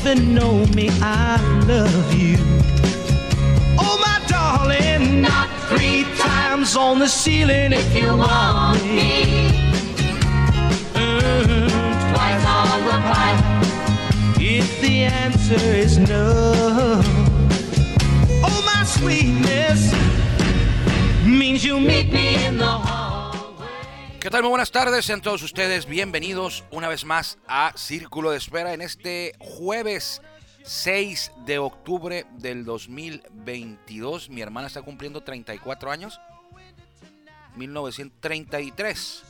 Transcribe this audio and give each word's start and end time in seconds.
even 0.00 0.34
know 0.34 0.64
me. 0.74 0.88
I 1.02 1.36
love 1.66 2.14
you. 2.14 2.36
Oh, 3.78 3.96
my 4.00 4.18
darling, 4.28 5.20
not 5.20 5.48
three 5.68 6.04
times 6.16 6.74
on 6.74 6.98
the 6.98 7.06
ceiling 7.08 7.72
if 7.72 7.94
you 7.94 8.16
want 8.16 8.82
me. 8.84 9.24
Mm, 10.94 11.68
Twice 12.14 12.46
on 12.46 12.84
the 12.88 12.98
pipe 13.12 13.44
if 14.40 14.80
the 14.80 15.04
answer 15.04 15.54
is 15.84 15.98
no. 15.98 17.02
Oh, 18.42 18.62
my 18.74 18.84
sweetness 18.84 19.92
means 21.26 21.62
you 21.62 21.78
meet 21.78 22.10
me 22.10 22.42
in 22.46 22.56
the 22.56 22.64
hall. 22.66 22.99
¿Qué 24.20 24.28
tal? 24.28 24.42
Muy 24.42 24.50
buenas 24.50 24.70
tardes, 24.70 25.06
sean 25.06 25.22
todos 25.22 25.42
ustedes 25.42 25.86
bienvenidos 25.86 26.62
una 26.70 26.88
vez 26.88 27.06
más 27.06 27.38
a 27.48 27.72
Círculo 27.74 28.30
de 28.30 28.36
Espera 28.36 28.74
en 28.74 28.82
este 28.82 29.32
jueves 29.38 30.20
6 30.62 31.32
de 31.46 31.58
octubre 31.58 32.26
del 32.32 32.66
2022. 32.66 34.28
Mi 34.28 34.42
hermana 34.42 34.66
está 34.66 34.82
cumpliendo 34.82 35.22
34 35.22 35.90
años, 35.90 36.20
1933, 37.56 39.22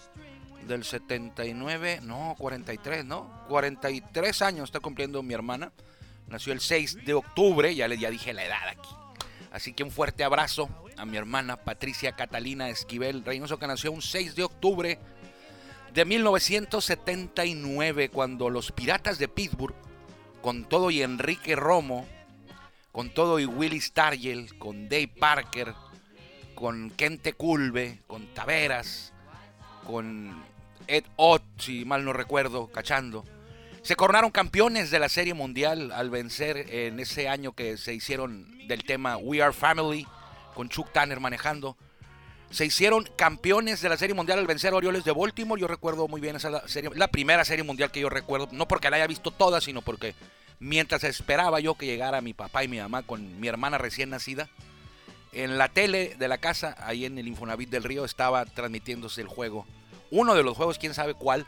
del 0.66 0.82
79, 0.82 2.00
no, 2.02 2.34
43, 2.36 3.04
no, 3.04 3.44
43 3.48 4.42
años 4.42 4.64
está 4.64 4.80
cumpliendo 4.80 5.22
mi 5.22 5.34
hermana. 5.34 5.70
Nació 6.26 6.52
el 6.52 6.60
6 6.60 7.04
de 7.04 7.14
octubre, 7.14 7.72
ya 7.76 7.86
le 7.86 7.96
ya 7.96 8.10
dije 8.10 8.32
la 8.32 8.44
edad 8.44 8.68
aquí. 8.68 8.90
Así 9.50 9.72
que 9.72 9.82
un 9.82 9.90
fuerte 9.90 10.24
abrazo 10.24 10.68
a 10.96 11.04
mi 11.04 11.16
hermana 11.16 11.56
Patricia 11.56 12.12
Catalina 12.12 12.68
Esquivel 12.68 13.24
Reynoso, 13.24 13.58
que 13.58 13.66
nació 13.66 13.90
un 13.90 14.02
6 14.02 14.36
de 14.36 14.44
octubre 14.44 14.98
de 15.92 16.04
1979, 16.04 18.10
cuando 18.10 18.48
los 18.48 18.70
Piratas 18.70 19.18
de 19.18 19.28
Pittsburgh, 19.28 19.74
con 20.40 20.64
todo 20.64 20.90
y 20.90 21.02
Enrique 21.02 21.56
Romo, 21.56 22.06
con 22.92 23.10
todo 23.10 23.40
y 23.40 23.44
Willie 23.44 23.80
Stargell, 23.80 24.56
con 24.58 24.88
Dave 24.88 25.08
Parker, 25.08 25.74
con 26.54 26.90
Kente 26.90 27.32
Culve, 27.32 28.02
con 28.06 28.32
Taveras, 28.34 29.12
con 29.84 30.44
Ed 30.86 31.04
Ott, 31.16 31.42
si 31.58 31.84
mal 31.84 32.04
no 32.04 32.12
recuerdo, 32.12 32.68
cachando. 32.68 33.24
Se 33.82 33.96
coronaron 33.96 34.30
campeones 34.30 34.90
de 34.90 34.98
la 34.98 35.08
Serie 35.08 35.32
Mundial 35.32 35.90
al 35.92 36.10
vencer 36.10 36.66
en 36.68 37.00
ese 37.00 37.28
año 37.28 37.52
que 37.52 37.78
se 37.78 37.94
hicieron 37.94 38.66
del 38.68 38.84
tema 38.84 39.16
We 39.16 39.42
Are 39.42 39.54
Family, 39.54 40.06
con 40.54 40.68
Chuck 40.68 40.92
Tanner 40.92 41.18
manejando. 41.18 41.78
Se 42.50 42.66
hicieron 42.66 43.08
campeones 43.16 43.80
de 43.80 43.88
la 43.88 43.96
Serie 43.96 44.14
Mundial 44.14 44.38
al 44.38 44.46
vencer 44.46 44.74
a 44.74 44.76
Orioles 44.76 45.04
de 45.04 45.12
Baltimore. 45.12 45.60
Yo 45.60 45.66
recuerdo 45.66 46.08
muy 46.08 46.20
bien 46.20 46.36
esa 46.36 46.68
serie, 46.68 46.90
la 46.94 47.08
primera 47.08 47.44
Serie 47.44 47.64
Mundial 47.64 47.90
que 47.90 48.00
yo 48.00 48.10
recuerdo, 48.10 48.48
no 48.52 48.68
porque 48.68 48.90
la 48.90 48.96
haya 48.96 49.06
visto 49.06 49.30
toda, 49.30 49.62
sino 49.62 49.80
porque 49.80 50.14
mientras 50.58 51.02
esperaba 51.04 51.58
yo 51.60 51.74
que 51.76 51.86
llegara 51.86 52.20
mi 52.20 52.34
papá 52.34 52.62
y 52.62 52.68
mi 52.68 52.78
mamá 52.78 53.02
con 53.02 53.40
mi 53.40 53.48
hermana 53.48 53.78
recién 53.78 54.10
nacida, 54.10 54.50
en 55.32 55.56
la 55.56 55.68
tele 55.68 56.16
de 56.18 56.28
la 56.28 56.38
casa, 56.38 56.76
ahí 56.80 57.06
en 57.06 57.16
el 57.16 57.28
Infonavit 57.28 57.70
del 57.70 57.84
Río, 57.84 58.04
estaba 58.04 58.44
transmitiéndose 58.44 59.22
el 59.22 59.28
juego. 59.28 59.64
Uno 60.10 60.34
de 60.34 60.42
los 60.42 60.56
juegos, 60.56 60.78
quién 60.78 60.92
sabe 60.92 61.14
cuál, 61.14 61.46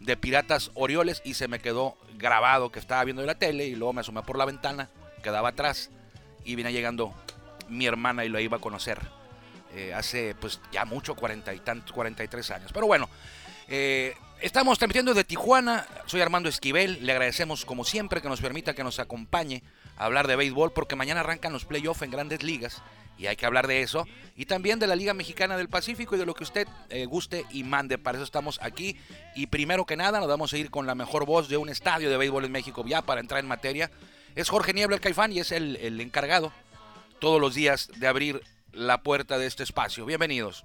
de 0.00 0.16
Piratas 0.16 0.70
Orioles 0.74 1.22
y 1.24 1.34
se 1.34 1.48
me 1.48 1.58
quedó 1.58 1.96
grabado 2.16 2.70
que 2.70 2.78
estaba 2.78 3.04
viendo 3.04 3.24
la 3.24 3.36
tele 3.36 3.66
y 3.66 3.74
luego 3.74 3.92
me 3.92 4.00
asomé 4.00 4.22
por 4.22 4.38
la 4.38 4.44
ventana, 4.44 4.88
quedaba 5.22 5.50
atrás 5.50 5.90
y 6.44 6.54
viene 6.54 6.72
llegando 6.72 7.14
mi 7.68 7.86
hermana 7.86 8.24
y 8.24 8.28
lo 8.28 8.40
iba 8.40 8.56
a 8.56 8.60
conocer 8.60 8.98
eh, 9.74 9.92
hace 9.94 10.34
pues 10.34 10.60
ya 10.72 10.84
mucho, 10.84 11.14
40 11.14 11.52
y 11.54 11.60
tantos, 11.60 11.92
43 11.92 12.50
años. 12.52 12.72
Pero 12.72 12.86
bueno, 12.86 13.08
eh, 13.68 14.14
estamos 14.40 14.78
transmitiendo 14.78 15.12
desde 15.12 15.24
Tijuana, 15.24 15.86
soy 16.06 16.20
Armando 16.20 16.48
Esquivel, 16.48 17.04
le 17.04 17.12
agradecemos 17.12 17.64
como 17.64 17.84
siempre 17.84 18.22
que 18.22 18.28
nos 18.28 18.40
permita 18.40 18.74
que 18.74 18.82
nos 18.82 18.98
acompañe 18.98 19.62
a 19.96 20.06
hablar 20.06 20.26
de 20.26 20.36
béisbol 20.36 20.72
porque 20.72 20.96
mañana 20.96 21.20
arrancan 21.20 21.52
los 21.52 21.64
playoffs 21.64 22.02
en 22.02 22.10
grandes 22.10 22.42
ligas 22.42 22.82
y 23.18 23.26
hay 23.26 23.36
que 23.36 23.44
hablar 23.46 23.66
de 23.66 23.82
eso 23.82 24.06
y 24.36 24.46
también 24.46 24.78
de 24.78 24.86
la 24.86 24.94
Liga 24.94 25.12
Mexicana 25.12 25.56
del 25.56 25.68
Pacífico 25.68 26.14
y 26.14 26.18
de 26.18 26.24
lo 26.24 26.34
que 26.34 26.44
usted 26.44 26.68
eh, 26.90 27.04
guste 27.06 27.44
y 27.50 27.64
mande. 27.64 27.98
Para 27.98 28.16
eso 28.18 28.24
estamos 28.24 28.58
aquí 28.62 28.96
y 29.34 29.48
primero 29.48 29.84
que 29.84 29.96
nada 29.96 30.20
nos 30.20 30.28
vamos 30.28 30.52
a 30.52 30.58
ir 30.58 30.70
con 30.70 30.86
la 30.86 30.94
mejor 30.94 31.26
voz 31.26 31.48
de 31.48 31.56
un 31.56 31.68
estadio 31.68 32.08
de 32.08 32.16
béisbol 32.16 32.44
en 32.44 32.52
México 32.52 32.84
ya 32.86 33.02
para 33.02 33.20
entrar 33.20 33.40
en 33.40 33.48
materia. 33.48 33.90
Es 34.36 34.48
Jorge 34.48 34.72
Niebla 34.72 34.96
el 34.96 35.02
Caifán 35.02 35.32
y 35.32 35.40
es 35.40 35.50
el, 35.50 35.76
el 35.76 36.00
encargado 36.00 36.52
todos 37.18 37.40
los 37.40 37.54
días 37.54 37.90
de 37.96 38.06
abrir 38.06 38.40
la 38.72 39.02
puerta 39.02 39.38
de 39.38 39.46
este 39.46 39.64
espacio. 39.64 40.06
Bienvenidos. 40.06 40.64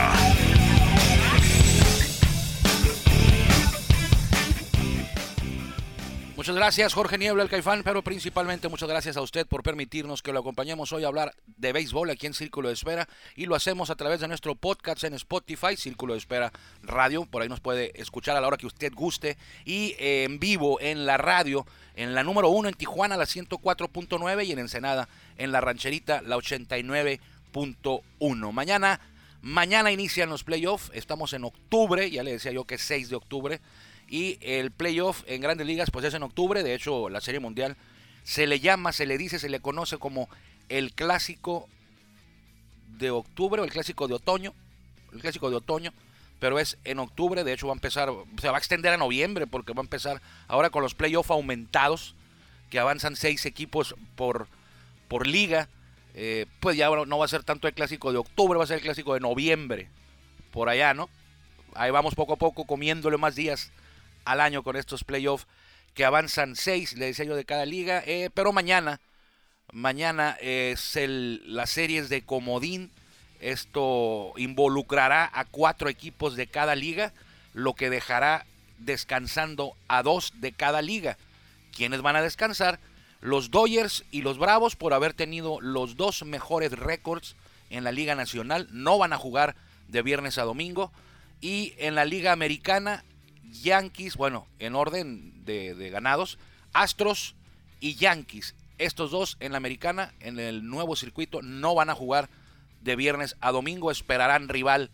Muchas 6.41 6.55
gracias 6.55 6.95
Jorge 6.95 7.19
Niebla 7.19 7.43
el 7.43 7.49
Caifán, 7.49 7.83
pero 7.83 8.01
principalmente 8.01 8.67
muchas 8.67 8.89
gracias 8.89 9.15
a 9.15 9.21
usted 9.21 9.45
por 9.45 9.61
permitirnos 9.61 10.23
que 10.23 10.33
lo 10.33 10.39
acompañemos 10.39 10.91
hoy 10.91 11.03
a 11.03 11.07
hablar 11.07 11.35
de 11.45 11.71
béisbol 11.71 12.09
aquí 12.09 12.25
en 12.25 12.33
Círculo 12.33 12.69
de 12.69 12.73
Espera 12.73 13.07
y 13.35 13.45
lo 13.45 13.53
hacemos 13.53 13.91
a 13.91 13.95
través 13.95 14.21
de 14.21 14.27
nuestro 14.27 14.55
podcast 14.55 15.03
en 15.03 15.13
Spotify, 15.13 15.77
Círculo 15.77 16.13
de 16.13 16.17
Espera 16.17 16.51
Radio, 16.81 17.25
por 17.25 17.43
ahí 17.43 17.47
nos 17.47 17.59
puede 17.59 17.91
escuchar 17.93 18.37
a 18.37 18.41
la 18.41 18.47
hora 18.47 18.57
que 18.57 18.65
usted 18.65 18.91
guste 18.91 19.37
y 19.65 19.95
eh, 19.99 20.23
en 20.23 20.39
vivo 20.39 20.81
en 20.81 21.05
la 21.05 21.17
radio, 21.17 21.67
en 21.95 22.15
la 22.15 22.23
número 22.23 22.49
uno 22.49 22.69
en 22.69 22.73
Tijuana 22.73 23.17
la 23.17 23.25
104.9 23.25 24.43
y 24.43 24.51
en 24.51 24.57
Ensenada 24.57 25.09
en 25.37 25.51
la 25.51 25.61
rancherita 25.61 26.23
la 26.23 26.37
89.1. 26.37 28.51
Mañana, 28.51 28.99
mañana 29.43 29.91
inician 29.91 30.29
los 30.29 30.43
playoffs, 30.43 30.89
estamos 30.95 31.33
en 31.33 31.43
octubre, 31.43 32.09
ya 32.09 32.23
le 32.23 32.31
decía 32.31 32.51
yo 32.51 32.65
que 32.65 32.73
es 32.75 32.81
6 32.81 33.09
de 33.09 33.15
octubre. 33.15 33.61
Y 34.11 34.37
el 34.41 34.71
playoff 34.71 35.23
en 35.25 35.39
grandes 35.39 35.65
ligas 35.65 35.89
pues 35.89 36.03
es 36.03 36.13
en 36.13 36.21
octubre, 36.21 36.63
de 36.63 36.75
hecho 36.75 37.07
la 37.07 37.21
Serie 37.21 37.39
Mundial 37.39 37.77
se 38.25 38.45
le 38.45 38.59
llama, 38.59 38.91
se 38.91 39.05
le 39.05 39.17
dice, 39.17 39.39
se 39.39 39.47
le 39.47 39.61
conoce 39.61 39.97
como 39.99 40.27
el 40.67 40.91
clásico 40.91 41.69
de 42.97 43.09
octubre 43.09 43.61
o 43.61 43.63
el 43.63 43.71
clásico 43.71 44.09
de 44.09 44.15
otoño, 44.15 44.53
el 45.13 45.21
clásico 45.21 45.49
de 45.49 45.55
otoño, 45.55 45.93
pero 46.39 46.59
es 46.59 46.77
en 46.83 46.99
octubre, 46.99 47.45
de 47.45 47.53
hecho 47.53 47.67
va 47.67 47.73
a 47.73 47.75
empezar, 47.75 48.09
se 48.41 48.49
va 48.49 48.55
a 48.55 48.59
extender 48.59 48.91
a 48.91 48.97
noviembre 48.97 49.47
porque 49.47 49.71
va 49.71 49.79
a 49.79 49.85
empezar 49.85 50.21
ahora 50.49 50.71
con 50.71 50.83
los 50.83 50.93
playoffs 50.93 51.31
aumentados, 51.31 52.13
que 52.69 52.79
avanzan 52.79 53.15
seis 53.15 53.45
equipos 53.45 53.95
por, 54.17 54.49
por 55.07 55.25
liga, 55.25 55.69
eh, 56.15 56.47
pues 56.59 56.75
ya 56.75 56.89
no 56.89 57.17
va 57.17 57.23
a 57.23 57.29
ser 57.29 57.45
tanto 57.45 57.69
el 57.69 57.73
clásico 57.73 58.11
de 58.11 58.17
octubre, 58.17 58.57
va 58.57 58.65
a 58.65 58.67
ser 58.67 58.79
el 58.79 58.83
clásico 58.83 59.13
de 59.13 59.21
noviembre, 59.21 59.87
por 60.51 60.67
allá, 60.67 60.93
¿no? 60.93 61.09
Ahí 61.75 61.91
vamos 61.91 62.13
poco 62.13 62.33
a 62.33 62.37
poco 62.37 62.65
comiéndole 62.65 63.15
más 63.15 63.35
días 63.35 63.71
al 64.25 64.41
año 64.41 64.63
con 64.63 64.75
estos 64.75 65.03
playoffs 65.03 65.47
que 65.93 66.05
avanzan 66.05 66.55
seis, 66.55 66.93
le 66.93 67.07
decía 67.07 67.25
yo, 67.25 67.35
de 67.35 67.45
cada 67.45 67.65
liga. 67.65 68.03
Eh, 68.05 68.29
pero 68.33 68.53
mañana, 68.53 68.99
mañana 69.71 70.37
es 70.41 70.95
el, 70.95 71.41
las 71.53 71.69
series 71.69 72.09
de 72.09 72.23
comodín. 72.23 72.91
Esto 73.39 74.33
involucrará 74.37 75.29
a 75.33 75.45
cuatro 75.45 75.89
equipos 75.89 76.35
de 76.35 76.47
cada 76.47 76.75
liga, 76.75 77.11
lo 77.53 77.73
que 77.73 77.89
dejará 77.89 78.45
descansando 78.77 79.73
a 79.87 80.03
dos 80.03 80.33
de 80.35 80.51
cada 80.51 80.81
liga. 80.81 81.17
¿Quiénes 81.75 82.01
van 82.01 82.15
a 82.15 82.21
descansar? 82.21 82.79
Los 83.21 83.51
Dodgers 83.51 84.03
y 84.11 84.21
los 84.21 84.37
Bravos 84.37 84.75
por 84.75 84.93
haber 84.93 85.13
tenido 85.13 85.61
los 85.61 85.95
dos 85.95 86.23
mejores 86.23 86.71
récords 86.71 87.35
en 87.69 87.83
la 87.83 87.91
Liga 87.91 88.15
Nacional. 88.15 88.67
No 88.71 88.97
van 88.97 89.13
a 89.13 89.17
jugar 89.17 89.55
de 89.87 90.01
viernes 90.01 90.37
a 90.37 90.43
domingo. 90.43 90.91
Y 91.39 91.73
en 91.77 91.95
la 91.95 92.05
Liga 92.05 92.31
Americana, 92.31 93.03
Yankees, 93.51 94.15
bueno, 94.15 94.47
en 94.59 94.75
orden 94.75 95.45
de, 95.45 95.75
de, 95.75 95.89
ganados, 95.89 96.37
Astros 96.73 97.35
y 97.79 97.95
Yankees. 97.95 98.55
Estos 98.77 99.11
dos 99.11 99.37
en 99.39 99.51
la 99.51 99.57
americana, 99.57 100.13
en 100.19 100.39
el 100.39 100.67
nuevo 100.67 100.95
circuito, 100.95 101.41
no 101.41 101.75
van 101.75 101.89
a 101.89 101.95
jugar 101.95 102.29
de 102.81 102.95
viernes 102.95 103.35
a 103.41 103.51
domingo, 103.51 103.91
esperarán 103.91 104.49
rival 104.49 104.89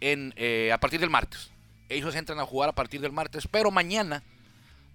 en, 0.00 0.34
eh, 0.36 0.72
a 0.72 0.78
partir 0.78 1.00
del 1.00 1.10
martes. 1.10 1.50
Ellos 1.88 2.14
entran 2.14 2.38
a 2.40 2.46
jugar 2.46 2.68
a 2.70 2.74
partir 2.74 3.00
del 3.00 3.12
martes, 3.12 3.48
pero 3.48 3.70
mañana, 3.70 4.22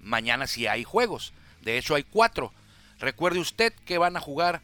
mañana 0.02 0.48
sí 0.48 0.68
hay 0.68 0.84
juegos. 0.84 1.34
De 1.62 1.78
hecho, 1.78 1.96
hay 1.96 2.04
cuatro. 2.04 2.52
Recuerde 3.00 3.40
usted 3.40 3.74
que 3.86 3.98
van 3.98 4.18
a 4.18 4.22
jugar 4.22 4.62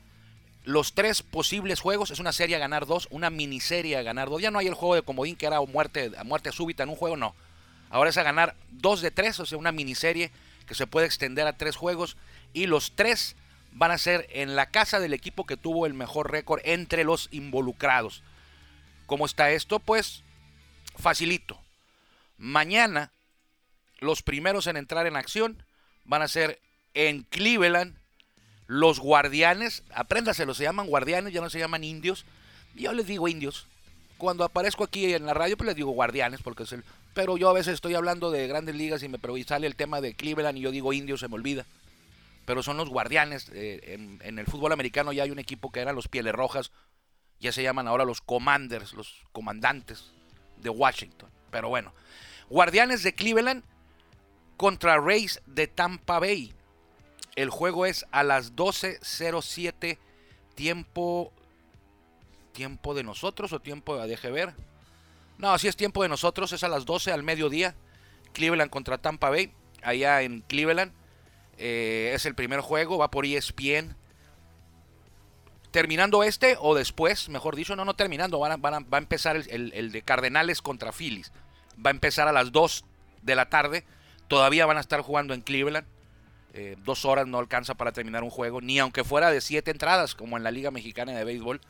los 0.64 0.94
tres 0.94 1.24
posibles 1.24 1.80
juegos. 1.80 2.12
Es 2.12 2.20
una 2.20 2.32
serie 2.32 2.56
a 2.56 2.60
ganar 2.60 2.86
dos, 2.86 3.08
una 3.12 3.30
miniserie 3.30 3.98
a 3.98 4.04
ganar 4.04 4.30
dos. 4.30 4.42
Ya 4.42 4.52
no 4.52 4.60
hay 4.60 4.68
el 4.68 4.74
juego 4.74 4.96
de 4.96 5.02
comodín 5.02 5.36
que 5.36 5.46
era 5.46 5.62
muerte, 5.62 6.12
muerte 6.24 6.52
súbita 6.52 6.84
en 6.84 6.90
un 6.90 6.96
juego, 6.96 7.18
no. 7.18 7.36
Ahora 7.92 8.10
es 8.10 8.18
a 8.18 8.24
ganar 8.24 8.56
dos 8.70 9.02
de 9.02 9.12
tres, 9.12 9.40
o 9.40 9.46
sea, 9.46 9.58
una 9.58 9.72
miniserie 9.72 10.32
que 10.66 10.76
se 10.76 10.88
puede 10.88 11.06
extender 11.06 11.46
a 11.46 11.58
tres 11.58 11.76
juegos. 11.76 12.18
Y 12.54 12.66
los 12.66 12.94
tres 12.96 13.36
van 13.74 13.92
a 13.92 13.98
ser 13.98 14.28
en 14.32 14.56
la 14.56 14.68
casa 14.68 15.00
del 15.00 15.14
equipo 15.14 15.46
que 15.46 15.58
tuvo 15.58 15.86
el 15.86 15.94
mejor 15.94 16.32
récord 16.32 16.62
entre 16.64 17.04
los 17.04 17.28
involucrados. 17.32 18.24
¿Cómo 19.06 19.26
está 19.26 19.52
esto? 19.52 19.80
Pues 19.80 20.24
facilito. 20.98 21.60
Mañana 22.38 23.12
los 24.00 24.24
primeros 24.24 24.68
en 24.68 24.78
entrar 24.78 25.06
en 25.06 25.16
acción 25.16 25.64
van 26.06 26.22
a 26.22 26.28
ser 26.28 26.60
en 26.94 27.24
Cleveland 27.24 27.96
los 28.68 29.00
guardianes. 29.00 29.84
Apréndaselo, 29.94 30.54
se 30.54 30.64
llaman 30.64 30.88
guardianes, 30.88 31.34
ya 31.34 31.42
no 31.42 31.50
se 31.50 31.60
llaman 31.60 31.84
indios. 31.84 32.26
Yo 32.74 32.94
les 32.94 33.06
digo 33.06 33.28
indios. 33.28 33.68
Cuando 34.21 34.44
aparezco 34.44 34.83
aquí 34.83 35.13
en 35.13 35.25
la 35.25 35.33
radio, 35.33 35.57
pues 35.57 35.65
les 35.68 35.75
digo 35.75 35.91
guardianes, 35.91 36.41
porque 36.44 36.63
es 36.63 36.71
el. 36.73 36.83
Pero 37.13 37.38
yo 37.38 37.50
a 37.50 37.53
veces 37.53 37.73
estoy 37.73 37.95
hablando 37.95 38.29
de 38.29 38.47
grandes 38.47 38.75
ligas 38.75 39.01
y 39.01 39.09
me 39.09 39.18
pero 39.18 39.35
sale 39.44 39.65
el 39.65 39.75
tema 39.75 40.00
de 40.00 40.13
Cleveland 40.13 40.57
y 40.59 40.62
yo 40.62 40.71
digo 40.71 40.94
indios, 40.94 41.21
se 41.21 41.27
me 41.27 41.35
olvida 41.35 41.65
pero 42.45 42.63
son 42.63 42.77
los 42.77 42.89
guardianes. 42.89 43.50
Eh, 43.53 44.19
en, 44.23 44.39
el 44.39 44.45
fútbol 44.45 44.71
americano 44.71 45.13
ya 45.13 45.23
hay 45.23 45.31
un 45.31 45.39
equipo 45.39 45.71
que 45.71 45.79
eran 45.79 45.95
los 45.95 46.07
Pieles 46.07 46.33
Rojas, 46.33 46.71
ya 47.39 47.51
se 47.51 47.63
llaman 47.63 47.88
ahora 47.88 48.06
los 48.06 48.21
Commanders, 48.21 48.94
los 48.94 49.23
comandantes 49.31 50.12
de 50.57 50.69
Washington. 50.69 51.29
Pero 51.50 51.69
bueno, 51.69 51.94
Guardianes 52.50 53.03
de 53.03 53.13
Cleveland 53.13 53.63
contra 54.57 54.97
Rays 54.97 55.41
de 55.45 55.68
Tampa 55.68 56.19
Bay. 56.19 56.53
El 57.35 57.50
juego 57.50 57.85
es 57.85 58.06
a 58.12 58.23
las 58.23 58.56
12.07 58.56 59.97
tiempo 60.53 61.31
tiempo 62.51 62.94
de 62.94 63.03
nosotros 63.03 63.53
o 63.53 63.59
tiempo 63.59 63.98
de 64.06 64.15
ver. 64.31 64.53
No, 65.38 65.57
si 65.57 65.68
es 65.68 65.75
tiempo 65.75 66.03
de 66.03 66.09
nosotros, 66.09 66.51
es 66.53 66.63
a 66.63 66.68
las 66.68 66.86
12 66.86 67.12
al 67.12 67.24
mediodía. 67.24 67.75
Cleveland 68.33 68.69
contra 68.69 68.98
Tampa 68.98 69.30
Bay, 69.30 69.51
allá 69.81 70.21
en 70.21 70.42
Cleveland. 70.42 70.94
Eh, 71.57 72.12
es 72.13 72.25
el 72.25 72.36
primer 72.36 72.62
juego, 72.62 72.98
va 72.98 73.12
por 73.12 73.25
ESPN. 73.25 73.95
Terminando 75.71 76.24
este, 76.24 76.57
o 76.59 76.75
después, 76.75 77.30
mejor 77.30 77.56
dicho, 77.56 77.75
no, 77.75 77.86
no 77.86 77.95
terminando, 77.95 78.39
va 78.39 78.50
a, 78.50 78.97
empezar 78.97 79.38
el, 79.38 79.92
de 79.92 80.01
Cardenales 80.01 80.62
contra 80.62 80.92
Phillies. 80.92 81.31
Va 81.83 81.89
a 81.89 81.92
empezar 81.92 82.27
a 82.27 82.33
las 82.33 82.51
2 82.51 82.83
de 83.21 83.36
la 83.36 83.50
tarde. 83.50 83.86
Todavía 84.27 84.65
van 84.65 84.77
a 84.77 84.81
estar 84.81 85.01
jugando 85.01 85.33
en 85.33 85.42
Cleveland. 85.42 85.88
Eh, 86.54 86.75
dos 86.83 87.06
horas 87.06 87.27
no 87.27 87.39
alcanza 87.39 87.75
para 87.75 87.94
terminar 87.94 88.24
un 88.24 88.30
juego, 88.30 88.59
ni 88.59 88.77
aunque 88.80 89.06
fuera 89.06 89.31
de 89.31 89.39
siete 89.39 89.71
entradas, 89.71 90.15
como 90.15 90.36
en 90.36 90.44
la 90.44 90.51
Liga 90.51 90.69
Mexicana 90.69 91.13
de 91.13 91.24
Béisbol. 91.24 91.62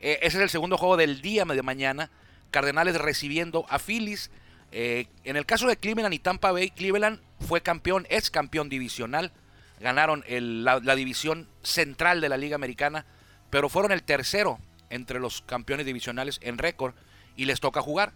Eh, 0.00 0.18
ese 0.22 0.38
es 0.38 0.42
el 0.42 0.50
segundo 0.50 0.76
juego 0.78 0.96
del 0.96 1.20
día 1.20 1.44
de 1.44 1.62
mañana. 1.62 2.10
Cardenales 2.50 2.96
recibiendo 2.96 3.66
a 3.68 3.78
Phillies. 3.78 4.30
en 4.72 5.36
el 5.36 5.46
caso 5.46 5.66
de 5.66 5.76
Cleveland 5.76 6.14
y 6.14 6.18
Tampa 6.18 6.52
Bay, 6.52 6.70
Cleveland 6.70 7.20
fue 7.40 7.60
campeón, 7.62 8.06
es 8.10 8.30
campeón 8.30 8.68
divisional, 8.68 9.32
ganaron 9.80 10.24
la, 10.28 10.96
división 10.96 11.48
central 11.62 12.20
de 12.20 12.28
la 12.28 12.36
Liga 12.36 12.56
Americana, 12.56 13.06
pero 13.50 13.68
fueron 13.68 13.92
el 13.92 14.02
tercero 14.02 14.58
entre 14.90 15.20
los 15.20 15.42
campeones 15.42 15.86
divisionales 15.86 16.38
en 16.42 16.58
récord 16.58 16.94
y 17.36 17.44
les 17.44 17.60
toca 17.60 17.82
jugar 17.82 18.12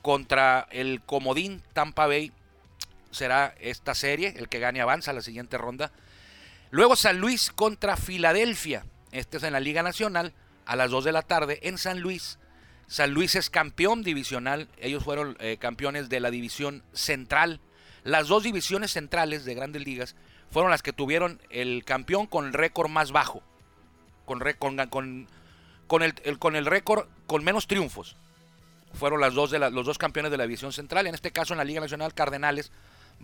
contra 0.00 0.66
el 0.70 1.00
comodín 1.02 1.62
Tampa 1.72 2.06
Bay. 2.06 2.32
Será 3.10 3.54
esta 3.60 3.94
serie, 3.94 4.34
el 4.36 4.48
que 4.48 4.58
gane 4.58 4.80
avanza 4.80 5.10
a 5.10 5.14
la 5.14 5.20
siguiente 5.20 5.58
ronda. 5.58 5.92
Luego 6.70 6.96
San 6.96 7.18
Luis 7.18 7.50
contra 7.50 7.96
Filadelfia. 7.96 8.84
Este 9.12 9.36
es 9.36 9.42
en 9.42 9.52
la 9.52 9.60
Liga 9.60 9.82
Nacional 9.82 10.32
a 10.66 10.76
las 10.76 10.90
2 10.90 11.04
de 11.04 11.12
la 11.12 11.22
tarde 11.22 11.58
en 11.62 11.78
San 11.78 12.00
Luis. 12.00 12.38
San 12.86 13.12
Luis 13.12 13.34
es 13.36 13.50
campeón 13.50 14.02
divisional. 14.02 14.68
Ellos 14.78 15.04
fueron 15.04 15.36
eh, 15.40 15.56
campeones 15.58 16.08
de 16.08 16.20
la 16.20 16.30
división 16.30 16.82
central 16.92 17.60
las 18.04 18.28
dos 18.28 18.42
divisiones 18.42 18.92
centrales 18.92 19.44
de 19.44 19.54
grandes 19.54 19.84
ligas 19.84 20.16
fueron 20.50 20.70
las 20.70 20.82
que 20.82 20.92
tuvieron 20.92 21.40
el 21.50 21.84
campeón 21.84 22.26
con 22.26 22.46
el 22.46 22.52
récord 22.52 22.90
más 22.90 23.12
bajo. 23.12 23.42
Con, 24.24 24.40
con, 24.58 25.26
con, 25.86 26.02
el, 26.02 26.38
con 26.38 26.56
el 26.56 26.66
récord 26.66 27.06
con 27.26 27.44
menos 27.44 27.66
triunfos. 27.66 28.16
Fueron 28.94 29.20
las 29.20 29.34
dos 29.34 29.50
de 29.50 29.58
los 29.58 29.86
dos 29.86 29.98
campeones 29.98 30.30
de 30.30 30.36
la 30.36 30.44
división 30.44 30.72
central. 30.72 31.06
En 31.06 31.14
este 31.14 31.30
caso, 31.30 31.54
en 31.54 31.58
la 31.58 31.64
Liga 31.64 31.80
Nacional, 31.80 32.14
Cardenales 32.14 32.72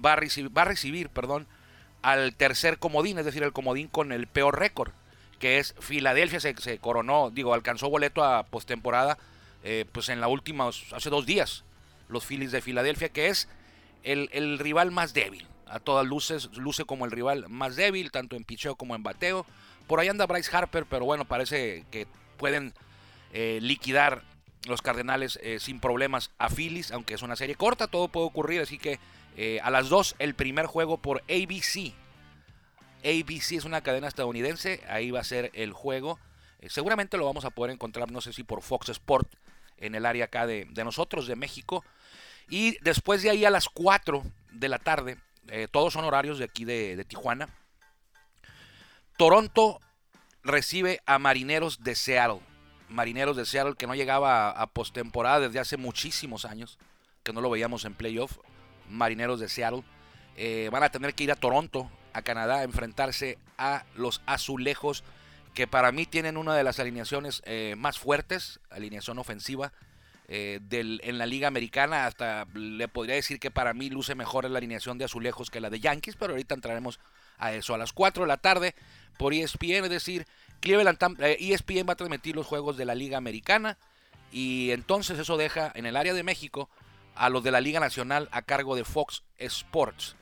va 0.03 0.15
a 0.15 0.17
recibir, 0.17 0.57
va 0.57 0.63
a 0.63 0.67
recibir 0.67 1.09
perdón, 1.09 1.47
al 2.03 2.35
tercer 2.37 2.79
comodín, 2.79 3.19
es 3.19 3.25
decir, 3.25 3.43
el 3.43 3.53
comodín 3.53 3.89
con 3.89 4.13
el 4.13 4.27
peor 4.29 4.59
récord, 4.59 4.93
que 5.39 5.59
es 5.59 5.75
Filadelfia. 5.81 6.41
Se, 6.41 6.79
coronó, 6.79 7.31
digo, 7.31 7.55
alcanzó 7.55 7.91
boleto 7.91 8.25
a 8.25 8.45
postemporada 8.45 9.19
eh, 9.65 9.85
pues 9.91 10.09
en 10.09 10.21
la 10.21 10.29
última, 10.29 10.69
hace 10.69 11.11
dos 11.11 11.27
días, 11.27 11.65
los 12.09 12.25
Phillies 12.25 12.53
de 12.53 12.61
Filadelfia, 12.63 13.09
que 13.09 13.29
es 13.29 13.49
el, 14.03 14.59
rival 14.59 14.91
más 14.91 15.15
débil. 15.15 15.47
A 15.67 15.81
todas 15.81 16.07
luces 16.07 16.49
luce 16.57 16.85
como 16.85 17.05
el 17.05 17.11
rival 17.11 17.47
más 17.49 17.77
débil, 17.77 18.11
tanto 18.11 18.37
en 18.37 18.45
picheo 18.45 18.77
como 18.77 18.95
en 18.95 19.03
bateo. 19.03 19.45
Por 19.87 20.01
ahí 20.01 20.09
anda 20.09 20.27
Bryce 20.27 20.55
Harper, 20.57 20.87
pero 20.87 21.05
bueno, 21.05 21.27
parece 21.27 21.85
que 21.91 22.07
pueden 22.37 22.73
eh, 23.33 23.59
liquidar 23.61 24.23
los 24.67 24.83
Cardenales 24.83 25.39
eh, 25.43 25.59
sin 25.61 25.81
problemas 25.81 26.31
a 26.39 26.49
Phillies, 26.49 26.91
aunque 26.91 27.15
es 27.15 27.23
una 27.23 27.37
serie 27.37 27.55
corta, 27.55 27.87
todo 27.87 28.09
puede 28.09 28.27
ocurrir, 28.27 28.61
así 28.63 28.79
que 28.79 28.99
a 29.63 29.71
las 29.71 29.89
2 29.89 30.17
el 30.19 30.35
primer 30.35 30.67
juego 30.67 30.99
por 30.99 31.23
ABC. 31.31 31.95
ABC 33.05 33.53
es 33.53 33.65
una 33.65 33.83
cadena 33.83 34.09
estadounidense, 34.09 34.83
ahí 34.89 35.11
va 35.11 35.21
a 35.21 35.25
ser 35.25 35.51
el 35.55 35.73
juego. 35.73 36.19
seguramente 36.69 37.17
lo 37.17 37.27
vamos 37.27 37.45
a 37.45 37.51
poder 37.51 37.73
encontrar, 37.73 38.11
no 38.11 38.21
sé 38.21 38.33
si 38.33 38.45
por 38.45 38.63
Fox 38.63 38.89
Sport, 38.89 39.33
en 39.77 39.95
el 39.95 40.07
área 40.07 40.27
acá 40.27 40.47
de, 40.47 40.67
de 40.71 40.85
nosotros, 40.85 41.27
de 41.27 41.37
México. 41.37 41.85
Y 42.49 42.79
después 42.81 43.23
de 43.23 43.31
ahí 43.31 43.45
a 43.45 43.51
las 43.51 43.69
4 43.69 44.23
de 44.53 44.69
la 44.69 44.79
tarde, 44.79 45.19
eh, 45.51 45.67
todos 45.71 45.93
son 45.93 46.05
horarios 46.05 46.39
de 46.39 46.45
aquí 46.45 46.65
de, 46.65 47.05
Tijuana, 47.07 47.49
Toronto 49.17 49.81
recibe 50.43 51.01
a 51.07 51.19
Marineros 51.19 51.83
de 51.83 51.95
Seattle. 51.95 52.41
Marineros 52.89 53.37
de 53.37 53.47
Seattle 53.47 53.75
que 53.77 53.87
no 53.87 53.95
llegaba 53.95 54.51
a, 54.51 54.67
postemporada 54.69 55.41
desde 55.41 55.59
hace 55.59 55.77
muchísimos 55.77 56.45
años, 56.45 56.79
que 57.23 57.33
no 57.33 57.41
lo 57.41 57.51
veíamos 57.51 57.85
en 57.85 57.95
playoff. 57.95 58.39
Marineros 58.89 59.41
de 59.41 59.49
Seattle 59.49 59.83
eh, 60.37 60.69
van 60.71 60.83
a 60.83 60.91
tener 60.91 61.15
que 61.15 61.25
ir 61.25 61.33
a 61.33 61.37
Toronto, 61.37 61.91
Canadá, 62.23 62.59
a 62.59 62.63
enfrentarse 62.63 63.39
a 63.57 63.85
los 63.95 64.23
azulejos, 64.27 65.05
que 65.55 65.67
para 65.67 65.93
mí 65.93 66.07
tienen 66.07 66.37
una 66.37 66.55
de 66.55 66.65
las 66.65 66.79
alineaciones 66.79 67.43
eh, 67.45 67.75
más 67.77 67.99
fuertes, 67.99 68.61
alineación 68.71 69.19
ofensiva 69.19 69.73
eh, 70.29 70.61
del, 70.63 71.01
en 71.05 71.19
la 71.19 71.27
liga 71.27 71.49
americana. 71.49 72.07
Hasta 72.07 72.47
le 72.55 72.87
podría 72.87 73.15
decir 73.17 73.41
que 73.41 73.51
para 73.51 73.75
mí 73.75 73.91
luce 73.91 74.15
mejor 74.15 74.49
la 74.49 74.59
alineación 74.59 74.99
de 74.99 75.07
azulejos 75.07 75.51
que 75.51 75.61
la 75.61 75.71
de 75.71 75.81
Yankees, 75.81 76.17
pero 76.17 76.33
ahorita 76.33 76.55
entraremos 76.55 77.01
a 77.39 77.53
eso. 77.55 77.75
A 77.75 77.79
las 77.79 77.93
4 77.93 78.25
de 78.25 78.29
la 78.29 78.37
tarde 78.37 78.75
por 79.17 79.33
ESPN, 79.33 79.85
es 79.85 79.91
decir, 79.91 80.27
Cleveland, 80.61 80.99
ESPN 81.21 81.77
eh, 81.77 81.81
e 81.81 81.83
va 81.85 81.95
a 81.95 81.97
transmitir 81.97 82.37
los 82.37 82.47
juegos 82.47 82.77
de 82.77 82.85
la 82.85 82.95
liga 82.95 83.17
americana 83.17 83.79
y 84.31 84.71
entonces 84.73 85.19
eso 85.19 85.37
deja 85.37 85.73
en 85.75 85.87
el 85.87 85.97
área 85.97 86.15
de 86.15 86.23
México 86.23 86.69
a 87.15 87.29
los 87.31 87.43
de 87.43 87.51
la 87.51 87.61
liga 87.61 87.81
nacional 87.81 88.29
a 88.31 88.43
cargo 88.43 88.77
de 88.77 88.85
Fox 88.85 89.23
Sports. 89.39 90.17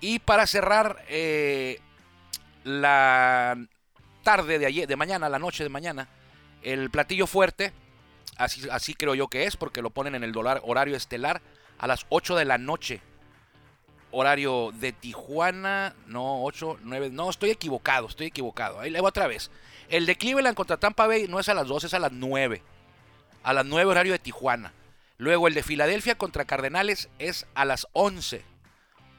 Y 0.00 0.18
para 0.18 0.46
cerrar 0.46 1.04
eh, 1.08 1.80
la 2.64 3.56
tarde 4.22 4.58
de 4.58 4.66
ayer, 4.66 4.88
de 4.88 4.96
mañana, 4.96 5.28
la 5.28 5.38
noche 5.38 5.62
de 5.62 5.70
mañana, 5.70 6.08
el 6.62 6.90
platillo 6.90 7.26
fuerte 7.26 7.72
Así, 8.38 8.94
creo 8.94 9.14
yo 9.14 9.28
que 9.28 9.44
es, 9.44 9.56
porque 9.56 9.80
lo 9.80 9.90
ponen 9.90 10.14
en 10.14 10.22
el 10.22 10.32
dólar 10.32 10.60
horario 10.64 10.96
estelar 10.96 11.40
a 11.78 11.86
las 11.86 12.04
8 12.10 12.36
de 12.36 12.44
la 12.44 12.58
noche. 12.58 13.00
Horario 14.10 14.72
de 14.74 14.92
Tijuana, 14.92 15.94
no, 16.06 16.44
8, 16.44 16.78
9, 16.82 17.10
no, 17.10 17.30
estoy 17.30 17.50
equivocado, 17.50 18.06
estoy 18.06 18.26
equivocado. 18.26 18.80
Ahí 18.80 18.90
le 18.90 19.00
voy 19.00 19.08
otra 19.08 19.26
vez. 19.26 19.50
El 19.88 20.04
de 20.04 20.16
Cleveland 20.16 20.56
contra 20.56 20.76
Tampa 20.76 21.06
Bay 21.06 21.26
no 21.28 21.40
es 21.40 21.48
a 21.48 21.54
las 21.54 21.66
12, 21.66 21.86
es 21.86 21.94
a 21.94 21.98
las 21.98 22.12
9. 22.12 22.62
A 23.42 23.52
las 23.52 23.64
9 23.64 23.90
horario 23.90 24.12
de 24.12 24.18
Tijuana. 24.18 24.72
Luego 25.18 25.48
el 25.48 25.54
de 25.54 25.62
Filadelfia 25.62 26.18
contra 26.18 26.44
Cardenales 26.44 27.08
es 27.18 27.46
a 27.54 27.64
las 27.64 27.86
11. 27.92 28.44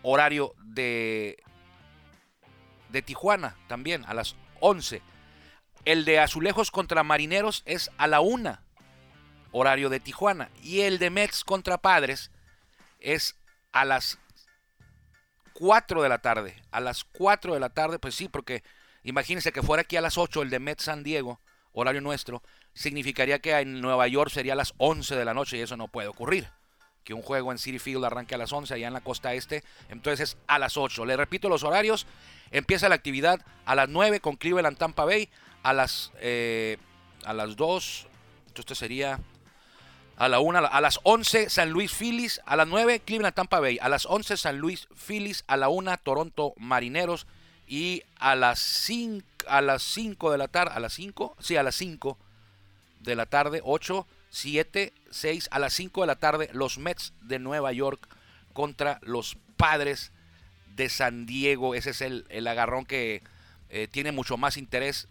Horario 0.10 0.54
de, 0.64 1.44
de 2.88 3.02
Tijuana 3.02 3.58
también, 3.68 4.06
a 4.06 4.14
las 4.14 4.38
11. 4.62 5.02
El 5.84 6.06
de 6.06 6.20
Azulejos 6.20 6.72
contra 6.72 7.04
Marineros 7.04 7.62
es 7.66 7.92
a 7.98 8.08
la 8.08 8.22
1 8.22 8.58
horario 9.52 9.90
de 9.90 10.00
Tijuana. 10.00 10.50
Y 10.64 10.82
el 10.82 10.98
de 10.98 11.10
Mets 11.10 11.44
contra 11.44 11.78
Padres 11.78 12.32
es 13.00 13.36
a 13.74 13.84
las 13.84 14.18
4 15.52 16.02
de 16.02 16.10
la 16.10 16.20
tarde. 16.20 16.56
A 16.72 16.80
las 16.80 17.04
4 17.04 17.54
de 17.54 17.60
la 17.60 17.70
tarde, 17.70 18.00
pues 18.00 18.16
sí, 18.16 18.30
porque 18.30 18.64
imagínense 19.04 19.52
que 19.52 19.62
fuera 19.62 19.82
aquí 19.82 19.98
a 19.98 20.02
las 20.02 20.18
8 20.18 20.42
el 20.42 20.50
de 20.50 20.60
Mets 20.60 20.86
San 20.86 21.04
Diego, 21.04 21.42
horario 21.74 22.00
nuestro, 22.00 22.42
significaría 22.74 23.40
que 23.40 23.58
en 23.60 23.82
Nueva 23.82 24.08
York 24.08 24.32
sería 24.32 24.54
a 24.54 24.56
las 24.56 24.74
11 24.78 25.18
de 25.18 25.26
la 25.26 25.34
noche 25.34 25.58
y 25.58 25.62
eso 25.62 25.76
no 25.76 25.90
puede 25.90 26.08
ocurrir. 26.08 26.50
Que 27.08 27.14
un 27.14 27.22
juego 27.22 27.54
en 27.54 27.58
City 27.58 27.80
Field 27.80 28.04
arranque 28.04 28.36
a 28.36 28.38
las 28.38 28.52
11 28.52 28.74
allá 28.74 28.88
en 28.88 28.92
la 28.92 29.00
costa 29.00 29.34
este. 29.34 29.64
Entonces 29.88 30.32
es 30.32 30.38
a 30.46 30.60
las 30.60 30.76
8. 30.76 31.06
Le 31.06 31.16
repito 31.16 31.48
los 31.48 31.64
horarios. 31.64 32.06
Empieza 32.52 32.90
la 32.90 32.96
actividad 32.96 33.40
a 33.64 33.76
las 33.76 33.88
9 33.88 34.20
con 34.20 34.36
Cleveland 34.36 34.78
Tampa 34.78 35.06
Bay. 35.06 35.30
A 35.64 35.72
las, 35.72 36.12
eh, 36.20 36.76
a 37.24 37.32
las 37.32 37.56
2. 37.56 38.08
Esto 38.54 38.76
sería 38.76 39.22
a 40.18 40.28
la 40.28 40.42
1. 40.42 40.68
A 40.70 40.82
las 40.82 41.00
11 41.04 41.50
San 41.50 41.70
Luis 41.70 41.94
Phillies. 41.94 42.42
A 42.46 42.58
las 42.58 42.68
9 42.68 43.00
Cleveland 43.00 43.34
Tampa 43.34 43.62
Bay. 43.62 43.80
A 43.82 43.88
las 43.88 44.06
11 44.06 44.36
San 44.36 44.58
Luis 44.58 44.90
Phillies. 44.94 45.46
A 45.48 45.56
la 45.56 45.70
1 45.70 45.98
Toronto 46.00 46.56
Marineros. 46.58 47.26
Y 47.70 48.04
a 48.18 48.36
las 48.36 48.60
5, 48.60 49.26
a 49.48 49.62
las 49.62 49.82
5 49.82 50.30
de 50.30 50.38
la 50.38 50.50
tarde. 50.50 50.74
A 50.76 50.82
las 50.82 50.92
5. 50.92 51.38
Sí, 51.40 51.56
a 51.56 51.64
las 51.64 51.76
5 51.76 52.18
de 53.00 53.16
la 53.16 53.28
tarde. 53.28 53.62
8 53.64 54.06
7, 54.38 54.94
6 55.10 55.50
a 55.52 55.60
las 55.60 55.74
5 55.74 56.02
de 56.02 56.08
la 56.08 56.16
tarde 56.16 56.50
los 56.54 56.78
Mets 56.78 57.14
de 57.22 57.40
Nueva 57.40 57.72
York 57.74 58.08
contra 58.54 59.00
los 59.02 59.38
Padres 59.58 60.12
de 60.76 60.90
San 60.90 61.26
Diego. 61.26 61.76
Ese 61.76 61.90
es 61.90 62.02
el, 62.02 62.48
agarrón 62.48 62.86
que 62.86 63.24
eh, 63.70 63.88
tiene 63.90 64.12
mucho 64.12 64.38
más 64.38 64.58
interés 64.58 65.08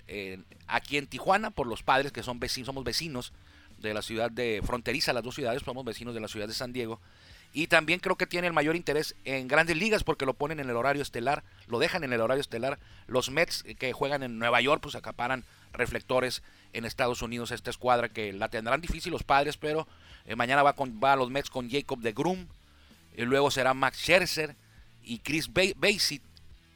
aquí 0.67 0.97
en 0.97 1.07
Tijuana 1.07 1.51
por 1.51 1.67
los 1.67 1.83
Padres 1.83 2.13
que 2.13 2.23
son 2.23 2.41
vecinos, 2.41 2.67
somos 2.67 2.85
vecinos 2.85 3.33
de 3.79 3.95
la 3.95 4.03
ciudad 4.03 4.31
de 4.31 4.63
fronteriza, 4.65 5.13
las 5.13 5.25
dos 5.25 5.35
ciudades, 5.35 5.63
somos 5.63 5.85
vecinos 5.85 6.15
de 6.15 6.21
la 6.21 6.29
ciudad 6.29 6.49
de 6.49 6.55
San 6.55 6.73
Diego. 6.73 7.01
Y 7.53 7.69
también 7.69 8.01
creo 8.01 8.17
que 8.17 8.27
tiene 8.27 8.47
el 8.47 8.53
mayor 8.53 8.77
interés 8.77 9.15
en 9.25 9.49
grandes 9.49 9.77
ligas 9.77 10.05
porque 10.05 10.27
lo 10.27 10.35
ponen 10.35 10.61
en 10.61 10.69
el 10.69 10.77
horario 10.77 11.03
estelar, 11.03 11.43
lo 11.69 11.79
dejan 11.79 12.05
en 12.05 12.13
el 12.13 12.21
horario 12.21 12.41
estelar. 12.41 12.79
Los 13.07 13.31
Mets 13.31 13.65
que 13.79 13.93
juegan 13.93 14.23
en 14.23 14.39
Nueva 14.39 14.61
York 14.61 14.83
pues 14.83 14.95
acaparan 14.95 15.45
reflectores 15.77 16.43
en 16.73 16.85
Estados 16.85 17.23
Unidos 17.23 17.51
esta 17.51 17.71
escuadra 17.71 18.09
que 18.09 18.33
la 18.33 18.49
tendrán 18.49 18.81
difícil 18.81 19.13
los 19.13 19.23
padres, 19.23 19.57
pero 19.57 19.87
eh, 20.27 20.37
mañana 20.37 20.63
va, 20.63 20.75
con, 20.75 21.01
va 21.03 21.13
a 21.13 21.17
los 21.17 21.31
Mets 21.31 21.51
con 21.51 21.71
Jacob 21.71 22.01
de 22.01 22.13
Groom, 22.13 22.47
y 23.17 23.23
luego 23.23 23.51
será 23.51 23.75
Max 23.75 23.99
Scherzer 23.99 24.55
y 25.03 25.21
Chris 25.21 25.51
Basie 25.53 26.21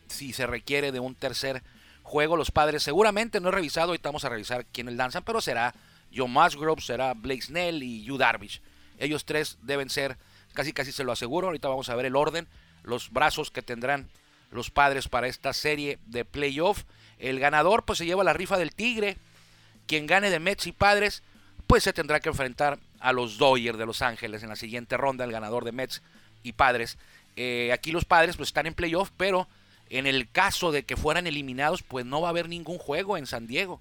si 0.08 0.32
se 0.32 0.46
requiere 0.46 0.92
de 0.92 1.00
un 1.00 1.14
tercer 1.14 1.62
juego. 2.02 2.36
Los 2.36 2.50
padres 2.50 2.82
seguramente 2.82 3.40
no 3.40 3.48
he 3.48 3.52
revisado, 3.52 3.88
ahorita 3.88 4.08
vamos 4.08 4.24
a 4.24 4.30
revisar 4.30 4.64
quiénes 4.66 4.94
lanzan, 4.94 5.22
pero 5.22 5.40
será 5.40 5.74
John 6.14 6.32
Musgrove, 6.32 6.80
será 6.80 7.14
Blake 7.14 7.42
Snell 7.42 7.82
y 7.82 8.04
Yu 8.04 8.16
Darvish. 8.16 8.60
Ellos 8.98 9.24
tres 9.24 9.58
deben 9.62 9.90
ser, 9.90 10.16
casi 10.54 10.72
casi 10.72 10.92
se 10.92 11.04
lo 11.04 11.12
aseguro, 11.12 11.48
ahorita 11.48 11.68
vamos 11.68 11.88
a 11.88 11.94
ver 11.94 12.06
el 12.06 12.16
orden, 12.16 12.48
los 12.82 13.10
brazos 13.10 13.50
que 13.50 13.62
tendrán 13.62 14.08
los 14.50 14.70
padres 14.70 15.08
para 15.08 15.28
esta 15.28 15.52
serie 15.52 15.98
de 16.06 16.24
playoff. 16.24 16.84
El 17.20 17.38
ganador 17.38 17.84
pues 17.84 17.98
se 17.98 18.06
lleva 18.06 18.24
la 18.24 18.32
rifa 18.32 18.58
del 18.58 18.74
Tigre, 18.74 19.16
quien 19.86 20.06
gane 20.06 20.30
de 20.30 20.40
Mets 20.40 20.66
y 20.66 20.72
Padres, 20.72 21.22
pues 21.66 21.84
se 21.84 21.92
tendrá 21.92 22.18
que 22.20 22.30
enfrentar 22.30 22.78
a 22.98 23.12
los 23.12 23.38
Dodgers 23.38 23.78
de 23.78 23.86
Los 23.86 24.02
Ángeles 24.02 24.42
en 24.42 24.48
la 24.48 24.56
siguiente 24.56 24.96
ronda, 24.96 25.24
el 25.24 25.32
ganador 25.32 25.64
de 25.64 25.72
Mets 25.72 26.02
y 26.42 26.52
Padres. 26.52 26.98
Eh, 27.36 27.70
aquí 27.72 27.92
los 27.92 28.04
Padres 28.04 28.36
pues 28.36 28.48
están 28.48 28.66
en 28.66 28.74
playoff, 28.74 29.10
pero 29.16 29.46
en 29.88 30.06
el 30.06 30.30
caso 30.30 30.72
de 30.72 30.84
que 30.84 30.96
fueran 30.96 31.26
eliminados, 31.26 31.82
pues 31.82 32.06
no 32.06 32.20
va 32.20 32.28
a 32.28 32.30
haber 32.30 32.48
ningún 32.48 32.78
juego 32.78 33.16
en 33.16 33.26
San 33.26 33.46
Diego. 33.46 33.80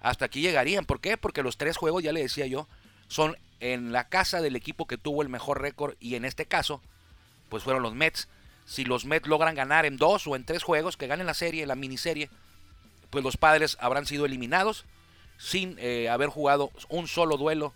Hasta 0.00 0.26
aquí 0.26 0.40
llegarían. 0.40 0.84
¿Por 0.84 1.00
qué? 1.00 1.16
Porque 1.16 1.42
los 1.42 1.56
tres 1.56 1.76
juegos, 1.76 2.02
ya 2.02 2.12
le 2.12 2.22
decía 2.22 2.46
yo, 2.46 2.68
son 3.08 3.36
en 3.58 3.92
la 3.92 4.08
casa 4.08 4.40
del 4.40 4.56
equipo 4.56 4.86
que 4.86 4.98
tuvo 4.98 5.22
el 5.22 5.28
mejor 5.28 5.60
récord 5.60 5.94
y 6.00 6.14
en 6.14 6.24
este 6.24 6.46
caso, 6.46 6.80
pues 7.48 7.64
fueron 7.64 7.82
los 7.82 7.94
Mets. 7.94 8.28
Si 8.66 8.84
los 8.84 9.04
Mets 9.04 9.26
logran 9.26 9.54
ganar 9.54 9.84
en 9.84 9.96
dos 9.96 10.26
o 10.26 10.36
en 10.36 10.44
tres 10.44 10.62
juegos, 10.62 10.96
que 10.96 11.06
ganen 11.06 11.26
la 11.26 11.34
serie, 11.34 11.66
la 11.66 11.74
miniserie, 11.74 12.30
pues 13.10 13.24
los 13.24 13.36
padres 13.36 13.76
habrán 13.80 14.06
sido 14.06 14.24
eliminados 14.24 14.84
sin 15.38 15.76
eh, 15.78 16.08
haber 16.08 16.28
jugado 16.28 16.70
un 16.88 17.08
solo 17.08 17.36
duelo 17.36 17.72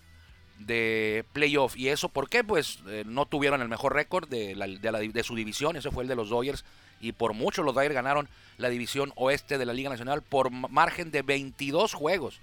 de 0.58 1.24
playoff. 1.32 1.76
¿Y 1.76 1.88
eso 1.88 2.08
por 2.08 2.28
qué? 2.28 2.44
Pues 2.44 2.78
eh, 2.86 3.04
no 3.06 3.26
tuvieron 3.26 3.60
el 3.62 3.68
mejor 3.68 3.94
récord 3.94 4.28
de, 4.28 4.54
de, 4.54 5.24
su 5.24 5.34
división, 5.34 5.76
ese 5.76 5.90
fue 5.90 6.04
el 6.04 6.08
de 6.08 6.16
los 6.16 6.28
Dodgers, 6.28 6.64
y 7.00 7.12
por 7.12 7.32
mucho 7.32 7.62
los 7.62 7.74
Dodgers 7.74 7.94
ganaron 7.94 8.28
la 8.58 8.68
división 8.68 9.12
oeste 9.16 9.58
de 9.58 9.66
la 9.66 9.72
Liga 9.72 9.90
Nacional 9.90 10.22
por 10.22 10.50
margen 10.50 11.10
de 11.10 11.22
22 11.22 11.94
juegos. 11.94 12.40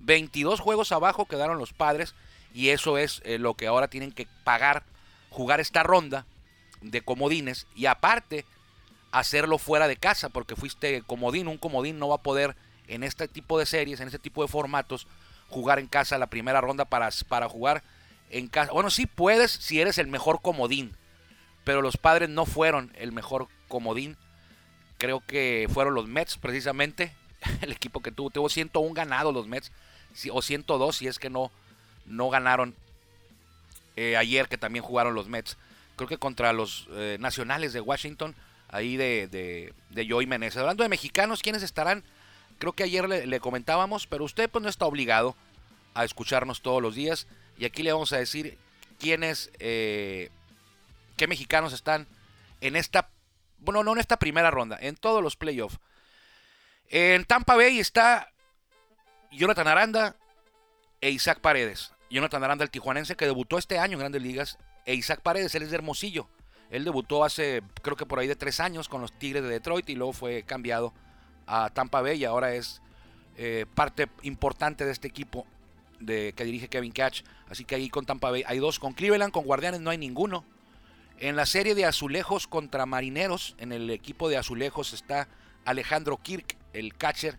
22 0.00 0.60
juegos 0.60 0.92
abajo 0.92 1.26
quedaron 1.26 1.58
los 1.58 1.72
padres, 1.72 2.14
y 2.52 2.70
eso 2.70 2.98
es 2.98 3.22
eh, 3.24 3.38
lo 3.38 3.54
que 3.54 3.66
ahora 3.66 3.88
tienen 3.88 4.12
que 4.12 4.26
pagar, 4.44 4.84
jugar 5.30 5.60
esta 5.60 5.82
ronda 5.82 6.26
de 6.82 7.00
comodines, 7.00 7.66
y 7.74 7.86
aparte 7.86 8.44
hacerlo 9.18 9.58
fuera 9.58 9.88
de 9.88 9.96
casa, 9.96 10.28
porque 10.28 10.56
fuiste 10.56 11.02
comodín, 11.02 11.48
un 11.48 11.58
comodín 11.58 11.98
no 11.98 12.08
va 12.08 12.16
a 12.16 12.22
poder 12.22 12.54
en 12.86 13.02
este 13.02 13.28
tipo 13.28 13.58
de 13.58 13.66
series, 13.66 14.00
en 14.00 14.08
este 14.08 14.18
tipo 14.18 14.42
de 14.42 14.48
formatos, 14.48 15.06
jugar 15.48 15.78
en 15.78 15.86
casa 15.86 16.18
la 16.18 16.28
primera 16.28 16.60
ronda 16.60 16.84
para, 16.84 17.08
para 17.28 17.48
jugar 17.48 17.82
en 18.30 18.48
casa. 18.48 18.72
Bueno, 18.72 18.90
sí 18.90 19.06
puedes 19.06 19.50
si 19.50 19.80
eres 19.80 19.98
el 19.98 20.06
mejor 20.06 20.42
comodín, 20.42 20.94
pero 21.64 21.82
los 21.82 21.96
padres 21.96 22.28
no 22.28 22.46
fueron 22.46 22.92
el 22.96 23.12
mejor 23.12 23.48
comodín. 23.68 24.16
Creo 24.98 25.20
que 25.20 25.68
fueron 25.72 25.94
los 25.94 26.06
Mets 26.08 26.36
precisamente, 26.36 27.12
el 27.62 27.72
equipo 27.72 28.00
que 28.00 28.12
tuvo. 28.12 28.30
Tuvo 28.30 28.48
101 28.48 28.94
ganados 28.94 29.32
los 29.32 29.46
Mets, 29.46 29.72
o 30.30 30.42
102 30.42 30.96
si 30.96 31.06
es 31.06 31.18
que 31.18 31.30
no, 31.30 31.50
no 32.04 32.28
ganaron 32.30 32.74
eh, 33.96 34.16
ayer 34.16 34.48
que 34.48 34.58
también 34.58 34.84
jugaron 34.84 35.14
los 35.14 35.28
Mets. 35.28 35.56
Creo 35.96 36.08
que 36.08 36.18
contra 36.18 36.52
los 36.52 36.86
eh, 36.90 37.16
nacionales 37.18 37.72
de 37.72 37.80
Washington, 37.80 38.34
ahí 38.68 38.96
de, 38.96 39.28
de, 39.28 39.74
de 39.90 40.08
Joey 40.08 40.26
Meneses. 40.26 40.58
Hablando 40.58 40.82
de 40.82 40.88
mexicanos, 40.88 41.42
¿quiénes 41.42 41.62
estarán? 41.62 42.04
Creo 42.58 42.72
que 42.72 42.84
ayer 42.84 43.08
le, 43.08 43.40
comentábamos, 43.40 44.06
pero 44.06 44.24
usted 44.24 44.48
pues 44.48 44.62
no 44.62 44.68
está 44.68 44.86
obligado 44.86 45.36
a 45.94 46.04
escucharnos 46.04 46.62
todos 46.62 46.80
los 46.80 46.94
días. 46.94 47.26
Y 47.58 47.64
aquí 47.64 47.82
le 47.82 47.92
vamos 47.92 48.12
a 48.12 48.18
decir 48.18 48.58
quiénes, 48.98 49.50
eh, 49.58 50.30
qué 51.16 51.26
mexicanos 51.26 51.72
están 51.72 52.06
en 52.60 52.76
esta, 52.76 53.10
bueno, 53.58 53.82
no 53.82 53.92
en 53.92 53.98
esta 53.98 54.18
primera 54.18 54.50
ronda, 54.50 54.78
en 54.80 54.96
todos 54.96 55.22
los 55.22 55.36
playoffs. 55.36 55.78
En 56.88 57.24
Tampa 57.24 57.56
Bay 57.56 57.78
está 57.78 58.30
Jonathan 59.32 59.68
Aranda 59.68 60.16
e 61.00 61.10
Isaac 61.10 61.40
Paredes. 61.40 61.92
Jonathan 62.10 62.42
Aranda, 62.44 62.64
el 62.64 62.70
tijuanense 62.70 63.16
que 63.16 63.26
debutó 63.26 63.58
este 63.58 63.78
año 63.78 63.94
en 63.94 64.00
Grandes 64.00 64.22
Ligas, 64.22 64.58
e 64.86 64.94
Isaac 64.94 65.20
Paredes, 65.20 65.54
él 65.54 65.64
es 65.64 65.70
de 65.70 65.76
Hermosillo. 65.76 66.28
Él 66.70 66.84
debutó 66.84 67.24
hace, 67.24 67.62
creo 67.82 67.96
que 67.96 68.06
por 68.06 68.18
ahí 68.18 68.26
de 68.26 68.36
tres 68.36 68.60
años 68.60 68.88
con 68.88 69.00
los 69.00 69.12
Tigres 69.12 69.42
de 69.42 69.48
Detroit 69.48 69.88
y 69.88 69.94
luego 69.94 70.12
fue 70.12 70.42
cambiado 70.42 70.92
a 71.46 71.70
Tampa 71.70 72.00
Bay 72.00 72.18
y 72.18 72.24
ahora 72.24 72.54
es 72.54 72.82
eh, 73.36 73.66
parte 73.74 74.08
importante 74.22 74.84
de 74.84 74.92
este 74.92 75.06
equipo 75.06 75.46
de, 76.00 76.32
que 76.36 76.44
dirige 76.44 76.68
Kevin 76.68 76.92
Catch. 76.92 77.22
Así 77.48 77.64
que 77.64 77.74
ahí 77.74 77.88
con 77.88 78.04
Tampa 78.06 78.30
Bay 78.30 78.42
hay 78.46 78.58
dos. 78.58 78.78
Con 78.78 78.92
Cleveland, 78.92 79.32
con 79.32 79.44
Guardianes 79.44 79.80
no 79.80 79.90
hay 79.90 79.98
ninguno. 79.98 80.44
En 81.18 81.36
la 81.36 81.46
serie 81.46 81.74
de 81.74 81.86
azulejos 81.86 82.46
contra 82.46 82.84
marineros, 82.84 83.54
en 83.58 83.72
el 83.72 83.90
equipo 83.90 84.28
de 84.28 84.36
azulejos 84.36 84.92
está 84.92 85.28
Alejandro 85.64 86.18
Kirk, 86.18 86.56
el 86.72 86.94
catcher 86.94 87.38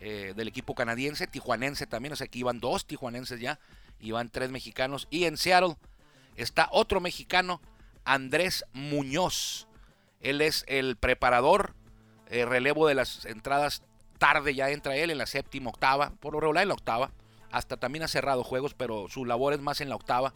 eh, 0.00 0.32
del 0.34 0.48
equipo 0.48 0.74
canadiense, 0.74 1.26
tijuanense 1.26 1.86
también. 1.86 2.12
O 2.12 2.16
sea 2.16 2.26
que 2.26 2.38
iban 2.38 2.58
dos 2.58 2.86
tijuanenses 2.86 3.40
ya, 3.40 3.60
iban 4.00 4.28
tres 4.28 4.50
mexicanos. 4.50 5.06
Y 5.10 5.24
en 5.24 5.36
Seattle 5.36 5.76
está 6.36 6.68
otro 6.72 7.00
mexicano, 7.00 7.60
Andrés 8.04 8.64
Muñoz. 8.72 9.68
Él 10.20 10.40
es 10.40 10.64
el 10.68 10.96
preparador 10.96 11.74
eh, 12.28 12.44
relevo 12.44 12.86
de 12.86 12.94
las 12.94 13.24
entradas 13.24 13.82
tarde 14.22 14.54
ya 14.54 14.70
entra 14.70 14.94
él 14.94 15.10
en 15.10 15.18
la 15.18 15.26
séptima, 15.26 15.70
octava, 15.70 16.12
por 16.20 16.34
lo 16.34 16.38
regular 16.38 16.62
en 16.62 16.68
la 16.68 16.74
octava. 16.74 17.10
Hasta 17.50 17.76
también 17.76 18.04
ha 18.04 18.08
cerrado 18.08 18.44
juegos, 18.44 18.72
pero 18.72 19.08
su 19.08 19.24
labor 19.24 19.52
es 19.52 19.60
más 19.60 19.80
en 19.80 19.88
la 19.88 19.96
octava, 19.96 20.32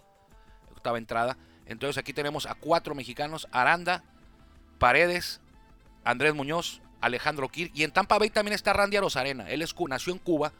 octava 0.72 0.98
entrada. 0.98 1.38
Entonces 1.66 1.96
aquí 1.96 2.12
tenemos 2.12 2.46
a 2.46 2.56
cuatro 2.56 2.96
mexicanos, 2.96 3.46
Aranda, 3.52 4.02
Paredes, 4.78 5.40
Andrés 6.02 6.34
Muñoz, 6.34 6.82
Alejandro 7.00 7.48
Kir. 7.48 7.70
Y 7.74 7.84
en 7.84 7.92
Tampa 7.92 8.18
Bay 8.18 8.28
también 8.28 8.54
está 8.56 8.72
Randy 8.72 8.96
Arozarena. 8.96 9.48
Él 9.50 9.62
es, 9.62 9.72
nació 9.88 10.12
en 10.12 10.18
Cuba, 10.18 10.52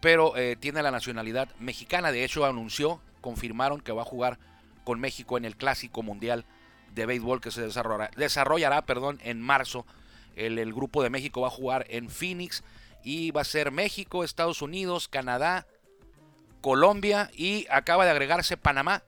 pero 0.00 0.36
eh, 0.36 0.56
tiene 0.56 0.82
la 0.82 0.90
nacionalidad 0.90 1.48
mexicana. 1.60 2.10
De 2.10 2.24
hecho, 2.24 2.44
anunció, 2.44 3.00
confirmaron 3.20 3.80
que 3.80 3.92
va 3.92 4.02
a 4.02 4.06
jugar 4.06 4.40
con 4.86 5.00
México 5.00 5.36
en 5.36 5.44
el 5.44 5.56
Clásico 5.56 6.04
Mundial 6.04 6.46
de 6.94 7.04
Béisbol 7.04 7.40
que 7.40 7.50
se 7.50 7.60
desarrollará, 7.60 8.10
desarrollará 8.16 8.86
perdón, 8.86 9.18
en 9.24 9.42
marzo 9.42 9.84
el, 10.36 10.72
grupo 10.72 11.02
de 11.02 11.10
México 11.10 11.40
va 11.40 11.48
a 11.48 11.50
jugar 11.50 11.86
en 11.88 12.08
Phoenix 12.08 12.62
y 13.02 13.32
va 13.32 13.40
a 13.40 13.44
ser 13.44 13.72
México, 13.72 14.22
Estados 14.22 14.62
Unidos, 14.62 15.08
Canadá, 15.08 15.66
Colombia 16.60 17.30
y 17.34 17.66
acaba 17.70 18.04
de 18.04 18.12
agregarse 18.12 18.56
Panamá, 18.56 19.02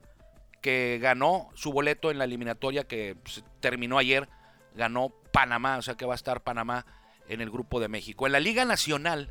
que 0.60 0.98
ganó 1.00 1.50
su 1.54 1.72
boleto 1.72 2.10
en 2.10 2.18
la 2.18 2.24
eliminatoria 2.24 2.84
que 2.84 3.16
pues, 3.22 3.44
terminó 3.60 3.98
ayer. 3.98 4.28
Ganó 4.74 5.12
Panamá, 5.32 5.76
o 5.76 5.82
sea 5.82 5.94
que 5.94 6.06
va 6.06 6.14
a 6.14 6.16
estar 6.16 6.42
Panamá 6.42 6.86
en 7.28 7.40
el 7.40 7.50
grupo 7.50 7.78
de 7.80 7.88
México. 7.88 8.26
En 8.26 8.32
la 8.32 8.40
Liga 8.40 8.64
Nacional, 8.64 9.30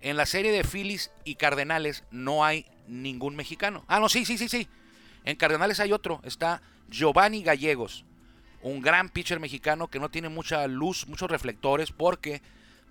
en 0.00 0.16
la 0.16 0.26
serie 0.26 0.52
de 0.52 0.64
Phillies 0.64 1.12
y 1.24 1.34
Cardenales, 1.34 2.04
no 2.10 2.44
hay 2.44 2.66
ningún 2.86 3.36
mexicano. 3.36 3.84
Ah, 3.88 4.00
no, 4.00 4.08
sí, 4.08 4.24
sí, 4.24 4.38
sí, 4.38 4.48
sí. 4.48 4.68
En 5.24 5.36
Cardenales 5.36 5.80
hay 5.80 5.92
otro, 5.92 6.20
está 6.24 6.62
Giovanni 6.88 7.42
Gallegos 7.42 8.04
un 8.62 8.80
gran 8.80 9.08
pitcher 9.08 9.40
mexicano 9.40 9.88
que 9.88 10.00
no 10.00 10.10
tiene 10.10 10.28
mucha 10.28 10.66
luz, 10.66 11.06
muchos 11.06 11.30
reflectores, 11.30 11.92
porque 11.92 12.42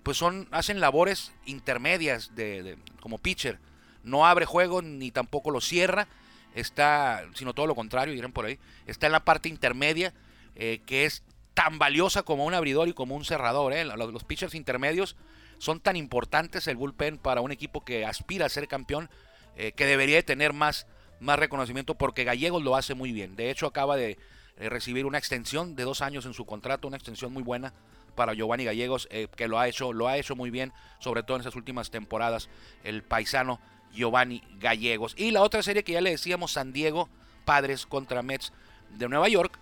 pues 0.02 0.16
son, 0.16 0.48
hacen 0.50 0.80
labores 0.80 1.32
intermedias 1.46 2.34
de, 2.34 2.76
como 3.00 3.18
pitcher. 3.18 3.58
No 4.02 4.26
abre 4.26 4.46
juego 4.46 4.82
ni 4.82 5.10
tampoco 5.10 5.50
lo 5.50 5.60
cierra. 5.60 6.08
está, 6.54 7.24
sino 7.34 7.54
todo 7.54 7.66
lo 7.66 7.74
contrario, 7.74 8.14
dirán 8.14 8.32
por 8.32 8.46
ahí, 8.46 8.58
está 8.86 9.06
en 9.06 9.12
la 9.12 9.24
parte 9.24 9.48
intermedia, 9.48 10.12
eh, 10.56 10.80
que 10.86 11.04
es 11.04 11.22
tan 11.54 11.78
valiosa 11.78 12.22
como 12.22 12.44
un 12.44 12.54
abridor 12.54 12.88
y 12.88 12.92
como 12.92 13.14
un 13.14 13.24
cerrador. 13.24 13.72
¿eh? 13.72 13.84
Los, 13.84 14.24
pitchers 14.24 14.54
intermedios 14.54 15.16
son 15.58 15.78
tan 15.78 15.94
importantes 15.94 16.66
el 16.66 16.76
bullpen 16.76 17.18
para 17.18 17.42
un 17.42 17.52
equipo 17.52 17.84
que 17.84 18.04
aspira 18.04 18.46
a 18.46 18.48
ser 18.48 18.66
campeón, 18.66 19.10
eh, 19.56 19.72
que 19.72 19.86
debería 19.86 20.16
de 20.16 20.22
tener 20.22 20.52
más, 20.52 20.86
más 21.20 21.38
reconocimiento 21.38 21.94
porque 21.94 22.24
Gallegos 22.24 22.62
lo 22.62 22.76
hace 22.76 22.94
muy 22.94 23.12
bien. 23.12 23.36
De 23.36 23.50
hecho, 23.50 23.66
acaba 23.66 23.96
de 23.96 24.18
recibir 24.56 25.06
una 25.06 25.18
extensión 25.18 25.74
de 25.74 25.84
dos 25.84 26.02
años 26.02 26.26
en 26.26 26.34
su 26.34 26.44
contrato, 26.44 26.88
una 26.88 26.98
extensión 26.98 27.32
muy 27.32 27.42
buena 27.42 27.72
para 28.14 28.34
Giovanni 28.34 28.64
Gallegos, 28.64 29.08
eh, 29.10 29.28
que 29.34 29.48
lo 29.48 29.58
ha 29.58 29.68
hecho, 29.68 29.92
lo 29.92 30.08
ha 30.08 30.18
hecho 30.18 30.36
muy 30.36 30.50
bien, 30.50 30.72
sobre 30.98 31.22
todo 31.22 31.36
en 31.36 31.42
esas 31.42 31.56
últimas 31.56 31.90
temporadas, 31.90 32.48
el 32.84 33.02
paisano 33.02 33.60
Giovanni 33.92 34.42
Gallegos. 34.58 35.14
Y 35.16 35.30
la 35.30 35.42
otra 35.42 35.62
serie 35.62 35.84
que 35.84 35.92
ya 35.92 36.00
le 36.00 36.10
decíamos, 36.10 36.52
San 36.52 36.72
Diego, 36.72 37.08
Padres 37.44 37.86
contra 37.86 38.22
Mets 38.22 38.52
de 38.90 39.08
Nueva 39.08 39.28
York. 39.28 39.58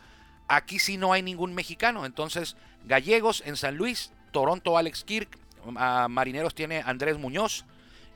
Aquí 0.48 0.78
sí 0.78 0.96
no 0.96 1.12
hay 1.12 1.22
ningún 1.22 1.54
mexicano. 1.54 2.06
Entonces, 2.06 2.56
Gallegos 2.84 3.42
en 3.46 3.56
San 3.56 3.76
Luis, 3.76 4.12
Toronto 4.32 4.76
Alex 4.76 5.04
Kirk, 5.04 5.38
Marineros 6.08 6.54
tiene 6.54 6.82
Andrés 6.84 7.18
Muñoz 7.18 7.64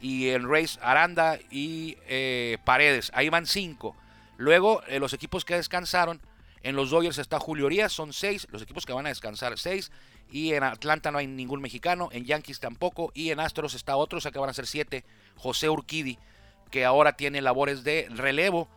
y 0.02 0.30
el 0.30 0.46
Reyes 0.46 0.78
Aranda 0.82 1.38
y 1.50 1.96
eh, 2.08 2.58
Paredes. 2.64 3.12
Ahí 3.14 3.28
van 3.28 3.46
cinco. 3.46 3.96
Luego, 4.36 4.82
eh, 4.88 4.98
los 4.98 5.12
equipos 5.12 5.44
que 5.44 5.54
descansaron, 5.54 6.20
en 6.64 6.74
los 6.74 6.90
Dodgers 6.90 7.18
está 7.18 7.38
Julio 7.38 7.66
Urias, 7.66 7.92
son 7.92 8.12
seis. 8.12 8.48
Los 8.50 8.62
equipos 8.62 8.84
que 8.84 8.92
van 8.92 9.06
a 9.06 9.10
descansar, 9.10 9.56
seis. 9.58 9.92
Y 10.28 10.54
en 10.54 10.64
Atlanta 10.64 11.12
no 11.12 11.18
hay 11.18 11.28
ningún 11.28 11.60
mexicano. 11.60 12.08
En 12.10 12.24
Yankees 12.24 12.58
tampoco. 12.58 13.12
Y 13.14 13.30
en 13.30 13.38
Astros 13.38 13.74
está 13.74 13.96
otro, 13.96 14.18
o 14.18 14.20
sea 14.20 14.32
que 14.32 14.40
van 14.40 14.50
a 14.50 14.54
ser 14.54 14.66
siete. 14.66 15.04
José 15.36 15.70
Urquidi, 15.70 16.18
que 16.70 16.84
ahora 16.84 17.12
tiene 17.12 17.40
labores 17.40 17.84
de 17.84 18.08
relevo 18.10 18.68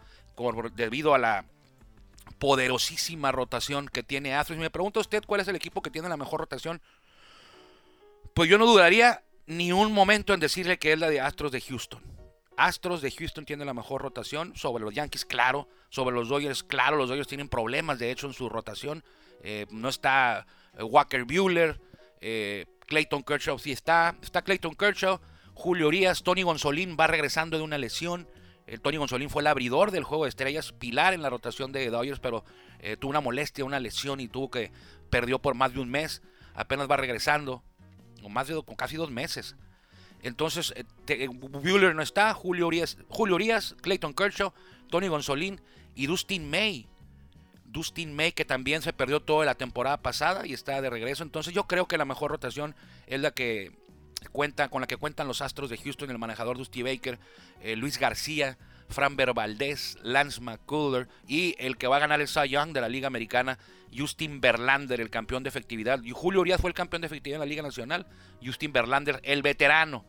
debido 0.75 1.15
a 1.15 1.17
la 1.17 1.45
poderosísima 2.37 3.31
rotación 3.31 3.87
que 3.87 4.03
tiene 4.03 4.35
Astros. 4.35 4.59
Y 4.59 4.61
me 4.61 4.69
pregunta 4.69 4.99
usted 4.99 5.23
cuál 5.25 5.41
es 5.41 5.47
el 5.47 5.55
equipo 5.55 5.81
que 5.81 5.89
tiene 5.89 6.07
la 6.07 6.17
mejor 6.17 6.41
rotación. 6.41 6.81
Pues 8.35 8.47
yo 8.47 8.59
no 8.59 8.65
dudaría 8.67 9.23
ni 9.47 9.71
un 9.71 9.91
momento 9.91 10.33
en 10.33 10.39
decirle 10.39 10.77
que 10.77 10.93
es 10.93 10.99
la 10.99 11.09
de 11.09 11.21
Astros 11.21 11.51
de 11.51 11.61
Houston. 11.61 12.01
Astros 12.57 13.01
de 13.01 13.11
Houston 13.11 13.45
tiene 13.45 13.65
la 13.65 13.73
mejor 13.73 14.01
rotación. 14.01 14.55
Sobre 14.55 14.83
los 14.83 14.93
Yankees, 14.93 15.25
claro. 15.25 15.67
Sobre 15.89 16.15
los 16.15 16.29
Dodgers, 16.29 16.63
claro. 16.63 16.97
Los 16.97 17.09
Dodgers 17.09 17.27
tienen 17.27 17.49
problemas, 17.49 17.99
de 17.99 18.11
hecho, 18.11 18.27
en 18.27 18.33
su 18.33 18.49
rotación. 18.49 19.03
Eh, 19.41 19.65
no 19.71 19.89
está 19.89 20.45
eh, 20.77 20.83
Walker 20.83 21.25
Bueller. 21.25 21.79
Eh, 22.21 22.65
Clayton 22.87 23.23
Kershaw 23.23 23.59
sí 23.59 23.71
está. 23.71 24.15
Está 24.21 24.41
Clayton 24.41 24.75
Kershaw. 24.75 25.19
Julio 25.53 25.87
Urias. 25.87 26.23
Tony 26.23 26.43
Gonzolín 26.43 26.95
va 26.99 27.07
regresando 27.07 27.57
de 27.57 27.63
una 27.63 27.77
lesión. 27.77 28.27
El 28.67 28.81
Tony 28.81 28.97
Gonzolín 28.97 29.29
fue 29.29 29.43
el 29.43 29.47
abridor 29.47 29.91
del 29.91 30.03
juego 30.03 30.23
de 30.23 30.29
estrellas, 30.29 30.71
pilar 30.71 31.13
en 31.13 31.21
la 31.21 31.29
rotación 31.29 31.71
de 31.71 31.87
Dodgers, 31.91 32.19
pero 32.19 32.43
tuvo 32.99 33.11
una 33.11 33.21
molestia, 33.21 33.63
una 33.63 33.79
lesión 33.79 34.19
y 34.19 34.27
tuvo 34.27 34.49
que 34.49 34.71
perdió 35.11 35.39
por 35.39 35.53
más 35.53 35.75
de 35.75 35.81
un 35.81 35.89
mes. 35.91 36.23
Apenas 36.55 36.89
va 36.89 36.97
regresando, 36.97 37.63
más 38.31 38.47
de 38.47 38.61
con 38.63 38.75
casi 38.75 38.95
dos 38.95 39.11
meses. 39.11 39.55
Entonces, 40.21 40.73
eh, 41.07 41.27
Bueller 41.27 41.93
no 41.93 42.01
está, 42.01 42.33
Julio 42.33 42.67
Urias, 42.67 42.97
Julio 43.09 43.37
Clayton 43.81 44.13
Kershaw, 44.13 44.53
Tony 44.89 45.07
Gonzolín 45.07 45.61
y 45.93 46.07
Dustin 46.07 46.49
May. 46.49 46.87
Dustin 47.65 48.15
May, 48.15 48.31
que 48.31 48.45
también 48.45 48.81
se 48.81 48.93
perdió 48.93 49.19
toda 49.19 49.45
la 49.45 49.55
temporada 49.55 49.97
pasada 49.97 50.47
y 50.47 50.53
está 50.53 50.81
de 50.81 50.89
regreso. 50.89 51.23
Entonces, 51.23 51.53
yo 51.53 51.65
creo 51.65 51.87
que 51.87 51.97
la 51.97 52.05
mejor 52.05 52.31
rotación 52.31 52.73
es 53.05 53.19
la 53.19 53.31
que 53.31 53.71
cuenta, 54.31 54.69
con 54.69 54.81
la 54.81 54.87
que 54.87 54.97
cuentan 54.97 55.27
los 55.27 55.41
Astros 55.41 55.69
de 55.69 55.77
Houston, 55.77 56.09
el 56.09 56.17
manejador 56.17 56.57
Dusty 56.57 56.81
Baker, 56.81 57.19
eh, 57.61 57.75
Luis 57.75 57.99
García, 57.99 58.57
Fran 58.89 59.15
Valdez, 59.17 59.97
Lance 60.03 60.41
McCuller 60.41 61.07
y 61.27 61.55
el 61.59 61.77
que 61.77 61.87
va 61.87 61.97
a 61.97 61.99
ganar 61.99 62.21
el 62.21 62.27
Cy 62.27 62.49
Young 62.49 62.71
de 62.73 62.81
la 62.81 62.89
Liga 62.89 63.07
Americana, 63.07 63.57
Justin 63.95 64.41
Verlander, 64.41 65.01
el 65.01 65.09
campeón 65.09 65.43
de 65.43 65.49
efectividad. 65.49 66.01
Y 66.03 66.11
Julio 66.11 66.41
Urias 66.41 66.61
fue 66.61 66.69
el 66.69 66.75
campeón 66.75 67.01
de 67.01 67.07
efectividad 67.07 67.37
en 67.37 67.47
la 67.47 67.49
Liga 67.49 67.63
Nacional. 67.63 68.05
Justin 68.43 68.73
Verlander, 68.73 69.19
el 69.23 69.41
veterano 69.41 70.05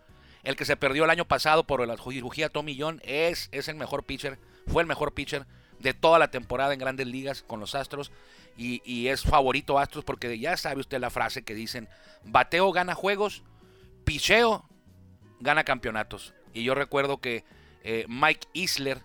el 0.46 0.54
que 0.54 0.64
se 0.64 0.76
perdió 0.76 1.02
el 1.02 1.10
año 1.10 1.24
pasado 1.24 1.64
por 1.64 1.84
la 1.84 1.96
cirugía 1.96 2.48
Tommy 2.48 2.78
John 2.78 3.02
es, 3.04 3.48
es 3.50 3.66
el 3.66 3.74
mejor 3.74 4.04
pitcher, 4.04 4.38
fue 4.68 4.80
el 4.80 4.86
mejor 4.86 5.12
pitcher 5.12 5.44
de 5.80 5.92
toda 5.92 6.20
la 6.20 6.30
temporada 6.30 6.72
en 6.72 6.78
grandes 6.78 7.08
ligas 7.08 7.42
con 7.42 7.58
los 7.58 7.74
Astros 7.74 8.12
y, 8.56 9.08
es 9.08 9.22
favorito 9.22 9.76
Astros 9.76 10.04
porque 10.04 10.38
ya 10.38 10.56
sabe 10.56 10.80
usted 10.80 11.00
la 11.00 11.10
frase 11.10 11.42
que 11.42 11.56
dicen, 11.56 11.88
bateo 12.22 12.70
gana 12.70 12.94
juegos, 12.94 13.42
picheo 14.04 14.64
gana 15.40 15.64
campeonatos. 15.64 16.32
Y 16.54 16.62
yo 16.62 16.76
recuerdo 16.76 17.18
que 17.18 17.44
eh, 17.86 18.04
Mike 18.08 18.48
Isler, 18.52 19.00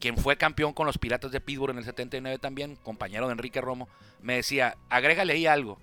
quien 0.00 0.16
fue 0.16 0.36
campeón 0.36 0.72
con 0.72 0.86
los 0.86 0.96
Piratas 0.96 1.30
de 1.30 1.40
Pittsburgh 1.40 1.72
en 1.72 1.78
el 1.78 1.84
79 1.84 2.38
también, 2.38 2.76
compañero 2.76 3.26
de 3.26 3.32
Enrique 3.32 3.60
Romo, 3.60 3.88
me 4.22 4.36
decía, 4.36 4.78
agrégale 4.88 5.34
ahí 5.34 5.46
algo, 5.46 5.78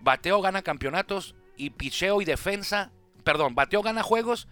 bateo 0.00 0.42
gana 0.42 0.62
campeonatos 0.62 1.36
y 1.56 1.70
picheo 1.70 2.20
y 2.20 2.24
defensa 2.24 2.90
perdón, 3.22 3.54
bateo 3.54 3.82
gana 3.82 4.02
juegos 4.02 4.48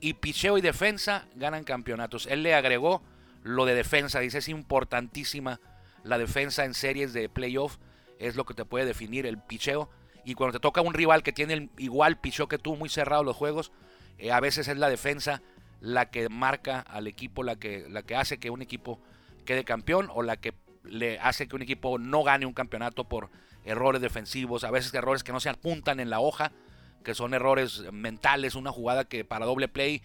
y 0.00 0.14
picheo 0.14 0.58
y 0.58 0.60
defensa 0.60 1.26
ganan 1.34 1.64
campeonatos. 1.64 2.26
Él 2.26 2.42
le 2.42 2.54
agregó 2.54 3.02
lo 3.42 3.64
de 3.64 3.74
defensa, 3.74 4.20
dice 4.20 4.38
es 4.38 4.48
importantísima 4.48 5.60
la 6.04 6.18
defensa 6.18 6.64
en 6.64 6.74
series 6.74 7.12
de 7.12 7.28
playoff, 7.28 7.78
es 8.18 8.36
lo 8.36 8.44
que 8.44 8.54
te 8.54 8.64
puede 8.64 8.84
definir 8.84 9.26
el 9.26 9.38
picheo. 9.38 9.90
Y 10.24 10.34
cuando 10.34 10.58
te 10.58 10.62
toca 10.62 10.80
un 10.80 10.94
rival 10.94 11.22
que 11.22 11.32
tiene 11.32 11.54
el 11.54 11.70
igual 11.78 12.20
picheo 12.20 12.48
que 12.48 12.58
tú, 12.58 12.76
muy 12.76 12.88
cerrado 12.88 13.24
los 13.24 13.36
juegos, 13.36 13.72
eh, 14.18 14.30
a 14.30 14.40
veces 14.40 14.68
es 14.68 14.76
la 14.76 14.88
defensa 14.88 15.42
la 15.82 16.10
que 16.10 16.28
marca 16.28 16.80
al 16.80 17.08
equipo, 17.08 17.42
la 17.42 17.56
que, 17.56 17.86
la 17.90 18.02
que 18.02 18.14
hace 18.14 18.38
que 18.38 18.50
un 18.50 18.62
equipo 18.62 19.00
quede 19.44 19.64
campeón 19.64 20.08
o 20.14 20.22
la 20.22 20.36
que 20.36 20.54
le 20.84 21.18
hace 21.18 21.48
que 21.48 21.56
un 21.56 21.62
equipo 21.62 21.98
no 21.98 22.22
gane 22.22 22.46
un 22.46 22.54
campeonato 22.54 23.04
por 23.04 23.30
errores 23.64 24.00
defensivos, 24.00 24.64
a 24.64 24.70
veces 24.70 24.94
errores 24.94 25.24
que 25.24 25.32
no 25.32 25.40
se 25.40 25.48
apuntan 25.48 25.98
en 25.98 26.08
la 26.08 26.20
hoja, 26.20 26.52
que 27.04 27.14
son 27.14 27.34
errores 27.34 27.82
mentales, 27.92 28.54
una 28.54 28.70
jugada 28.70 29.04
que 29.04 29.24
para 29.24 29.44
doble 29.44 29.66
play, 29.66 30.02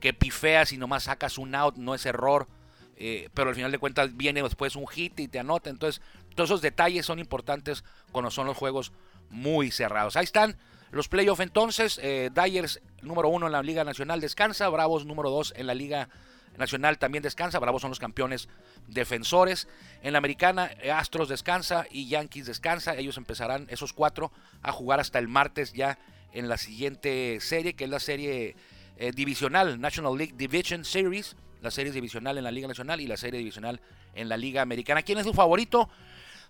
que 0.00 0.12
pifeas 0.12 0.72
y 0.72 0.78
nomás 0.78 1.04
sacas 1.04 1.38
un 1.38 1.54
out, 1.54 1.76
no 1.76 1.94
es 1.94 2.06
error, 2.06 2.48
eh, 2.96 3.28
pero 3.32 3.50
al 3.50 3.54
final 3.54 3.70
de 3.70 3.78
cuentas 3.78 4.16
viene 4.16 4.42
después 4.42 4.74
un 4.74 4.88
hit 4.88 5.18
y 5.20 5.28
te 5.28 5.38
anota. 5.38 5.70
Entonces, 5.70 6.02
todos 6.34 6.50
esos 6.50 6.62
detalles 6.62 7.06
son 7.06 7.20
importantes 7.20 7.84
cuando 8.10 8.32
son 8.32 8.46
los 8.46 8.56
juegos 8.56 8.92
muy 9.30 9.70
cerrados. 9.70 10.16
Ahí 10.16 10.24
están 10.24 10.56
los 10.90 11.08
playoffs 11.08 11.40
entonces. 11.40 12.00
Eh, 12.02 12.30
Dyers 12.34 12.80
número 13.02 13.28
uno 13.28 13.46
en 13.46 13.52
la 13.52 13.62
Liga 13.62 13.84
Nacional 13.84 14.20
descansa, 14.20 14.68
Bravos 14.68 15.06
número 15.06 15.30
dos 15.30 15.52
en 15.56 15.66
la 15.66 15.74
Liga 15.74 16.08
Nacional 16.56 16.98
también 16.98 17.22
descansa. 17.22 17.58
Bravos 17.58 17.82
son 17.82 17.90
los 17.90 17.98
campeones 17.98 18.48
defensores. 18.88 19.68
En 20.02 20.12
la 20.12 20.18
americana, 20.18 20.70
Astros 20.94 21.28
descansa 21.28 21.86
y 21.90 22.08
Yankees 22.08 22.46
descansa. 22.46 22.96
Ellos 22.96 23.16
empezarán, 23.16 23.66
esos 23.70 23.92
cuatro, 23.92 24.32
a 24.62 24.72
jugar 24.72 25.00
hasta 25.00 25.18
el 25.18 25.28
martes 25.28 25.72
ya 25.72 25.98
en 26.32 26.48
la 26.48 26.56
siguiente 26.56 27.38
serie, 27.40 27.74
que 27.74 27.84
es 27.84 27.90
la 27.90 28.00
serie 28.00 28.56
eh, 28.96 29.12
divisional, 29.12 29.80
National 29.80 30.16
League 30.16 30.34
Division 30.36 30.84
Series, 30.84 31.36
la 31.62 31.70
serie 31.70 31.92
divisional 31.92 32.38
en 32.38 32.44
la 32.44 32.50
Liga 32.50 32.68
Nacional 32.68 33.00
y 33.00 33.06
la 33.06 33.16
serie 33.16 33.38
divisional 33.38 33.80
en 34.14 34.28
la 34.28 34.36
Liga 34.36 34.62
Americana. 34.62 35.02
¿Quién 35.02 35.18
es 35.18 35.26
su 35.26 35.32
favorito? 35.32 35.88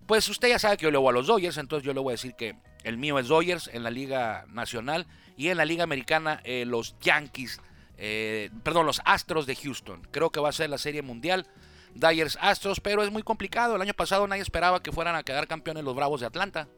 Pues 0.06 0.28
usted 0.28 0.48
ya 0.48 0.58
sabe 0.58 0.76
que 0.76 0.84
yo 0.84 0.90
le 0.90 0.98
voy 0.98 1.10
a 1.10 1.12
los 1.12 1.26
Dodgers, 1.26 1.58
entonces 1.58 1.86
yo 1.86 1.94
le 1.94 2.00
voy 2.00 2.12
a 2.12 2.14
decir 2.14 2.34
que 2.34 2.56
el 2.84 2.96
mío 2.96 3.18
es 3.18 3.28
Dodgers 3.28 3.68
en 3.72 3.82
la 3.82 3.90
Liga 3.90 4.44
Nacional 4.48 5.06
y 5.36 5.48
en 5.48 5.56
la 5.56 5.64
Liga 5.64 5.84
Americana 5.84 6.40
eh, 6.44 6.64
los 6.66 6.98
Yankees, 7.00 7.60
eh, 7.98 8.50
perdón, 8.62 8.86
los 8.86 9.00
Astros 9.04 9.46
de 9.46 9.56
Houston. 9.56 10.06
Creo 10.10 10.30
que 10.30 10.40
va 10.40 10.48
a 10.48 10.52
ser 10.52 10.70
la 10.70 10.78
serie 10.78 11.02
mundial. 11.02 11.46
Dyers 11.94 12.38
Astros, 12.40 12.80
pero 12.80 13.02
es 13.02 13.10
muy 13.10 13.22
complicado. 13.22 13.76
El 13.76 13.82
año 13.82 13.94
pasado 13.94 14.26
nadie 14.26 14.42
esperaba 14.42 14.82
que 14.82 14.92
fueran 14.92 15.16
a 15.16 15.22
quedar 15.22 15.48
campeones 15.48 15.84
los 15.84 15.96
Bravos 15.96 16.20
de 16.20 16.26
Atlanta. 16.26 16.68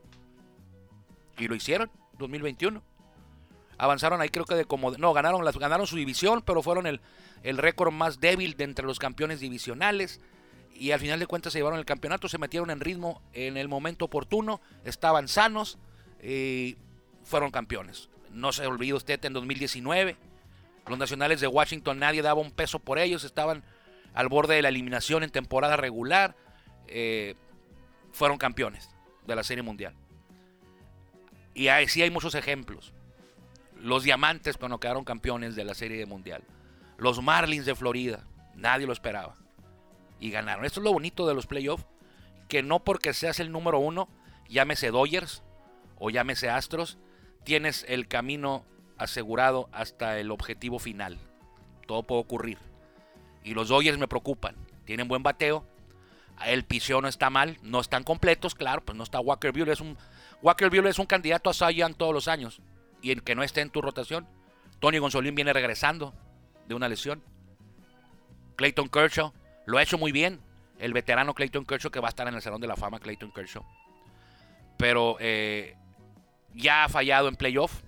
Y 1.38 1.49
lo 1.49 1.55
hicieron, 1.55 1.91
2021 2.19 2.83
avanzaron 3.79 4.21
ahí 4.21 4.29
creo 4.29 4.45
que 4.45 4.55
de 4.55 4.65
como 4.65 4.93
no 4.93 5.12
ganaron 5.12 5.45
las 5.45 5.57
ganaron 5.57 5.88
su 5.88 5.97
división 5.97 6.43
pero 6.43 6.62
fueron 6.62 6.87
el, 6.87 7.01
el 7.43 7.59
récord 7.59 7.93
más 7.93 8.21
débil 8.21 8.57
de 8.57 8.65
entre 8.65 8.87
los 8.87 9.01
campeones 9.01 9.41
divisionales 9.41 10.21
y 10.75 10.93
al 10.93 11.01
final 11.01 11.19
de 11.19 11.27
cuentas 11.27 11.53
se 11.53 11.59
llevaron 11.59 11.81
el 11.81 11.85
campeonato 11.85 12.29
se 12.29 12.38
metieron 12.38 12.71
en 12.71 12.79
ritmo 12.79 13.23
en 13.33 13.57
el 13.57 13.69
momento 13.69 14.05
oportuno 14.05 14.61
estaban 14.85 15.27
sanos 15.27 15.79
y 16.22 16.76
fueron 17.24 17.50
campeones 17.50 18.08
no 18.30 18.52
se 18.52 18.66
olvide 18.66 18.94
usted 18.94 19.24
en 19.24 19.32
2019 19.32 20.16
los 20.87 20.98
nacionales 20.98 21.40
de 21.40 21.46
Washington 21.46 21.98
nadie 21.98 22.22
daba 22.22 22.40
un 22.40 22.52
peso 22.52 22.78
por 22.78 22.98
ellos 22.98 23.24
estaban 23.24 23.64
al 24.14 24.28
borde 24.28 24.54
de 24.54 24.62
la 24.62 24.68
eliminación 24.68 25.22
en 25.22 25.30
temporada 25.30 25.76
regular 25.76 26.37
eh, 26.87 27.35
fueron 28.12 28.38
campeones 28.38 28.90
de 29.26 29.37
la 29.37 29.42
serie 29.42 29.62
mundial 29.62 29.94
y 31.54 31.68
ahí 31.68 31.88
sí 31.88 32.02
hay 32.02 32.11
muchos 32.11 32.35
ejemplos 32.35 32.92
los 33.82 34.04
Diamantes 34.04 34.56
cuando 34.56 34.78
quedaron 34.78 35.04
campeones 35.04 35.56
de 35.56 35.64
la 35.64 35.74
Serie 35.74 36.06
Mundial. 36.06 36.44
Los 36.98 37.20
Marlins 37.20 37.66
de 37.66 37.74
Florida. 37.74 38.24
Nadie 38.54 38.87
lo 38.87 38.92
esperaba. 38.92 39.37
Y 40.20 40.30
ganaron. 40.30 40.64
Esto 40.64 40.80
es 40.80 40.85
lo 40.85 40.92
bonito 40.92 41.26
de 41.26 41.35
los 41.35 41.46
playoffs. 41.46 41.85
Que 42.48 42.62
no 42.62 42.85
porque 42.85 43.12
seas 43.12 43.40
el 43.40 43.50
número 43.50 43.80
uno, 43.80 44.08
llámese 44.48 44.90
Dodgers 44.90 45.42
o 46.05 46.11
llámese 46.11 46.51
Astros, 46.51 46.99
tienes 47.45 47.87
el 47.88 48.09
camino 48.09 48.65
asegurado 48.99 49.69
hasta 49.71 50.19
el 50.19 50.33
objetivo 50.33 50.81
final. 50.81 51.17
Todo 51.87 52.03
puede 52.03 52.23
ocurrir. 52.23 52.59
Y 53.45 53.55
los 53.55 53.69
Dodgers 53.69 53.99
me 53.99 54.09
preocupan. 54.09 54.57
tienen 54.85 55.07
buen 55.07 55.23
bateo. 55.23 55.65
El 56.45 56.65
picheo 56.65 57.01
no 57.01 57.07
está 57.07 57.31
mal, 57.31 57.57
no 57.62 57.79
están 57.79 58.03
completos, 58.03 58.57
claro, 58.57 58.85
pues 58.85 58.99
no 58.99 59.05
está 59.05 59.21
Walker 59.21 59.53
Buehler. 59.53 59.75
Es 59.75 59.81
un, 59.81 59.97
Walker 60.43 60.71
Buehler 60.71 60.91
es 60.91 60.99
un 60.99 61.07
candidato 61.07 61.51
a 61.51 61.55
Cy 61.55 61.81
todos 61.97 62.12
los 62.12 62.27
años. 62.27 62.61
Y 63.01 63.12
el 63.12 63.23
que 63.23 63.37
no 63.37 63.45
esté 63.45 63.61
en 63.61 63.71
tu 63.71 63.81
rotación. 63.81 64.27
Tony 64.81 64.99
Gonzolín 64.99 65.37
viene 65.37 65.53
regresando 65.53 66.15
de 66.67 66.75
una 66.75 66.88
lesión. 66.88 67.23
Clayton 68.57 68.88
Kershaw 68.88 69.33
lo 69.67 69.79
ha 69.79 69.83
hecho 69.85 69.99
muy 69.99 70.11
bien. 70.11 70.41
El 70.81 70.95
veterano 70.95 71.33
Clayton 71.33 71.65
Kershaw 71.65 71.93
que 71.93 72.01
va 72.01 72.09
a 72.09 72.11
estar 72.11 72.27
en 72.27 72.35
el 72.35 72.43
Salón 72.43 72.61
de 72.61 72.67
la 72.67 72.75
Fama, 72.75 72.99
Clayton 72.99 73.31
Kershaw. 73.31 73.65
Pero 74.79 75.17
eh, 75.21 75.77
ya 76.55 76.85
ha 76.85 76.88
fallado 76.88 77.29
en 77.29 77.37
playoff. 77.37 77.83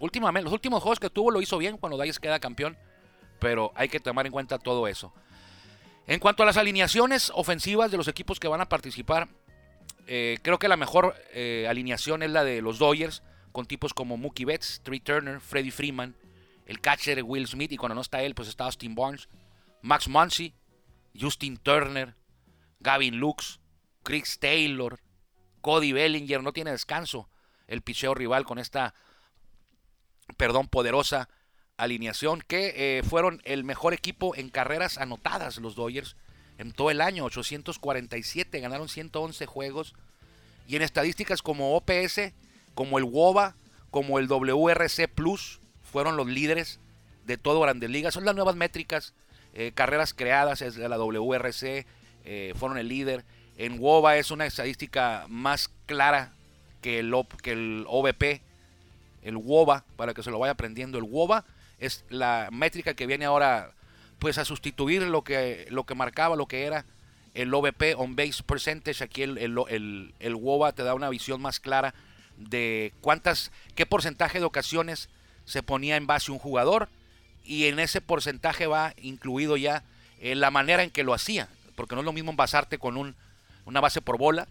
Últimamente, 0.00 0.44
los 0.44 0.52
últimos 0.52 0.82
juegos 0.82 1.00
que 1.00 1.10
tuvo 1.10 1.30
lo 1.30 1.40
hizo 1.40 1.58
bien 1.58 1.76
cuando 1.76 1.96
Dallas 1.96 2.18
queda 2.18 2.38
campeón. 2.38 2.76
Pero 3.40 3.72
hay 3.74 3.88
que 3.88 4.00
tomar 4.00 4.26
en 4.26 4.32
cuenta 4.32 4.58
todo 4.58 4.88
eso. 4.88 5.12
En 6.06 6.20
cuanto 6.20 6.42
a 6.42 6.46
las 6.46 6.56
alineaciones 6.56 7.30
ofensivas 7.34 7.90
de 7.90 7.96
los 7.96 8.08
equipos 8.08 8.40
que 8.40 8.48
van 8.48 8.60
a 8.60 8.68
participar, 8.68 9.28
eh, 10.06 10.38
creo 10.42 10.58
que 10.58 10.68
la 10.68 10.76
mejor 10.76 11.14
eh, 11.32 11.66
alineación 11.68 12.22
es 12.22 12.30
la 12.30 12.44
de 12.44 12.62
los 12.62 12.78
Dodgers, 12.78 13.22
con 13.52 13.66
tipos 13.66 13.92
como 13.92 14.16
Mookie 14.16 14.44
Betts, 14.44 14.80
Trey 14.82 15.00
Turner, 15.00 15.40
Freddie 15.40 15.70
Freeman, 15.70 16.16
el 16.66 16.80
catcher 16.80 17.22
Will 17.22 17.46
Smith, 17.46 17.72
y 17.72 17.76
cuando 17.76 17.94
no 17.94 18.00
está 18.00 18.22
él, 18.22 18.34
pues 18.34 18.48
está 18.48 18.64
Austin 18.64 18.94
Barnes, 18.94 19.28
Max 19.82 20.08
Muncy, 20.08 20.54
Justin 21.18 21.56
Turner, 21.58 22.14
Gavin 22.80 23.16
Lux, 23.16 23.60
Chris 24.02 24.38
Taylor, 24.38 24.98
Cody 25.60 25.92
Bellinger, 25.92 26.42
no 26.42 26.52
tiene 26.52 26.70
descanso 26.70 27.28
el 27.68 27.82
picheo 27.82 28.14
rival 28.14 28.44
con 28.44 28.58
esta, 28.58 28.94
perdón, 30.36 30.66
poderosa 30.66 31.28
alineación, 31.76 32.42
que 32.42 32.98
eh, 32.98 33.02
fueron 33.04 33.40
el 33.44 33.62
mejor 33.62 33.94
equipo 33.94 34.34
en 34.34 34.50
carreras 34.50 34.98
anotadas 34.98 35.58
los 35.58 35.76
Dodgers 35.76 36.16
en 36.58 36.72
todo 36.72 36.90
el 36.90 37.00
año, 37.00 37.24
847, 37.24 38.58
ganaron 38.58 38.88
111 38.88 39.46
juegos, 39.46 39.94
y 40.66 40.74
en 40.74 40.82
estadísticas 40.82 41.40
como 41.40 41.76
OPS, 41.76 42.32
como 42.74 42.98
el 42.98 43.04
WOBA, 43.04 43.54
como 43.90 44.18
el 44.18 44.26
WRC 44.26 45.08
Plus, 45.08 45.60
fueron 45.82 46.16
los 46.16 46.26
líderes 46.26 46.80
de 47.24 47.38
todo 47.38 47.60
Grandes 47.60 47.90
Ligas. 47.90 48.14
Son 48.14 48.24
las 48.24 48.34
nuevas 48.34 48.56
métricas, 48.56 49.14
eh, 49.54 49.72
carreras 49.74 50.12
creadas, 50.12 50.60
es 50.60 50.76
la 50.76 50.96
WRC, 50.96 51.86
eh, 52.24 52.52
fueron 52.56 52.76
el 52.76 52.88
líder. 52.88 53.24
En 53.56 53.78
WOBA 53.80 54.16
es 54.18 54.30
una 54.30 54.46
estadística 54.46 55.24
más 55.28 55.70
clara 55.86 56.34
que 56.80 56.98
el, 56.98 57.14
que 57.42 57.52
el 57.52 57.84
OVP, 57.88 58.40
el 59.22 59.36
WOBA, 59.36 59.84
para 59.96 60.14
que 60.14 60.22
se 60.22 60.30
lo 60.30 60.38
vaya 60.38 60.52
aprendiendo. 60.52 60.98
El 60.98 61.04
WOBA 61.04 61.44
es 61.78 62.04
la 62.08 62.48
métrica 62.52 62.94
que 62.94 63.06
viene 63.06 63.24
ahora 63.24 63.72
pues 64.18 64.38
a 64.38 64.44
sustituir 64.44 65.02
lo 65.02 65.22
que, 65.22 65.66
lo 65.70 65.84
que 65.84 65.94
marcaba, 65.94 66.36
lo 66.36 66.46
que 66.46 66.64
era 66.64 66.84
el 67.34 67.54
OVP, 67.54 67.94
On 67.96 68.16
Base 68.16 68.42
Percentage. 68.42 69.04
Aquí 69.04 69.22
el, 69.22 69.38
el, 69.38 70.14
el, 70.18 70.34
WOBA 70.34 70.72
te 70.72 70.82
da 70.82 70.94
una 70.94 71.08
visión 71.08 71.40
más 71.40 71.60
clara 71.60 71.94
de 72.36 72.92
cuántas, 73.00 73.52
qué 73.74 73.86
porcentaje 73.86 74.38
de 74.38 74.44
ocasiones 74.44 75.08
se 75.44 75.62
ponía 75.62 75.96
en 75.96 76.06
base 76.06 76.32
un 76.32 76.38
jugador 76.38 76.88
y 77.44 77.66
en 77.66 77.78
ese 77.78 78.00
porcentaje 78.00 78.66
va 78.66 78.92
incluido 79.00 79.56
ya 79.56 79.82
eh, 80.20 80.34
la 80.34 80.50
manera 80.50 80.82
en 80.82 80.90
que 80.90 81.04
lo 81.04 81.14
hacía, 81.14 81.48
porque 81.74 81.94
no 81.94 82.02
es 82.02 82.04
lo 82.04 82.12
mismo 82.12 82.30
envasarte 82.30 82.78
con 82.78 82.96
un, 82.96 83.14
una 83.64 83.80
base 83.80 84.00
por 84.02 84.18
bola 84.18 84.48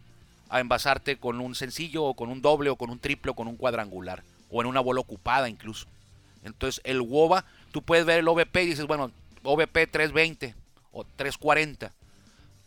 a 0.50 0.60
envasarte 0.60 1.18
con 1.18 1.40
un 1.42 1.56
sencillo 1.56 2.04
o 2.04 2.14
con 2.14 2.30
un 2.30 2.42
doble 2.42 2.70
o 2.70 2.76
con 2.76 2.90
un 2.90 3.00
triple 3.00 3.32
o 3.32 3.36
con 3.36 3.48
un 3.48 3.58
cuadrangular 3.58 4.24
o 4.50 4.62
en 4.62 4.68
una 4.68 4.80
bola 4.80 5.02
ocupada 5.02 5.50
incluso. 5.50 5.88
Entonces 6.44 6.82
el 6.84 7.02
WOBA, 7.02 7.46
tú 7.72 7.82
puedes 7.82 8.06
ver 8.06 8.20
el 8.20 8.28
OVP 8.28 8.64
y 8.64 8.68
dices, 8.68 8.86
bueno, 8.86 9.12
OVP 9.44 9.88
320 9.88 10.56
o 10.92 11.04
340. 11.04 11.92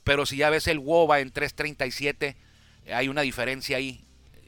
Pero 0.04 0.26
si 0.26 0.36
ya 0.36 0.50
ves 0.50 0.66
el 0.66 0.78
WOBA 0.78 1.20
en 1.20 1.30
337, 1.30 2.36
hay 2.92 3.08
una 3.08 3.22
diferencia 3.22 3.76
ahí 3.76 4.04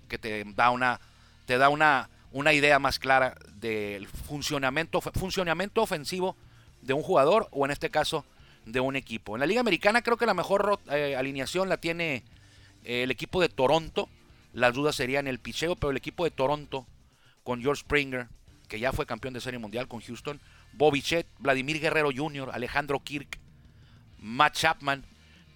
que 0.08 0.18
te 0.18 0.44
da 0.54 0.70
una, 0.70 1.00
te 1.46 1.58
da 1.58 1.68
una, 1.68 2.10
una 2.32 2.52
idea 2.52 2.78
más 2.78 2.98
clara 2.98 3.36
del 3.54 4.06
funcionamiento, 4.06 5.00
funcionamiento 5.00 5.82
ofensivo 5.82 6.36
de 6.82 6.92
un 6.92 7.02
jugador 7.02 7.48
o 7.50 7.64
en 7.64 7.70
este 7.70 7.90
caso 7.90 8.24
de 8.66 8.80
un 8.80 8.96
equipo. 8.96 9.36
En 9.36 9.40
la 9.40 9.46
Liga 9.46 9.60
Americana 9.60 10.02
creo 10.02 10.16
que 10.16 10.26
la 10.26 10.34
mejor 10.34 10.80
eh, 10.90 11.16
alineación 11.16 11.68
la 11.68 11.76
tiene 11.76 12.16
eh, 12.16 12.22
el 12.84 13.10
equipo 13.10 13.40
de 13.40 13.48
Toronto. 13.48 14.08
Las 14.52 14.74
dudas 14.74 14.96
serían 14.96 15.26
el 15.26 15.38
picheo, 15.38 15.76
pero 15.76 15.90
el 15.90 15.96
equipo 15.96 16.24
de 16.24 16.30
Toronto 16.30 16.86
con 17.42 17.62
George 17.62 17.80
Springer, 17.80 18.28
que 18.68 18.78
ya 18.78 18.92
fue 18.92 19.06
campeón 19.06 19.34
de 19.34 19.40
Serie 19.40 19.58
Mundial 19.58 19.88
con 19.88 20.00
Houston, 20.00 20.40
Bobby 20.72 21.02
Chet, 21.02 21.26
Vladimir 21.38 21.80
Guerrero 21.80 22.10
Jr., 22.14 22.50
Alejandro 22.52 23.00
Kirk, 23.00 23.38
Matt 24.18 24.54
Chapman, 24.54 25.04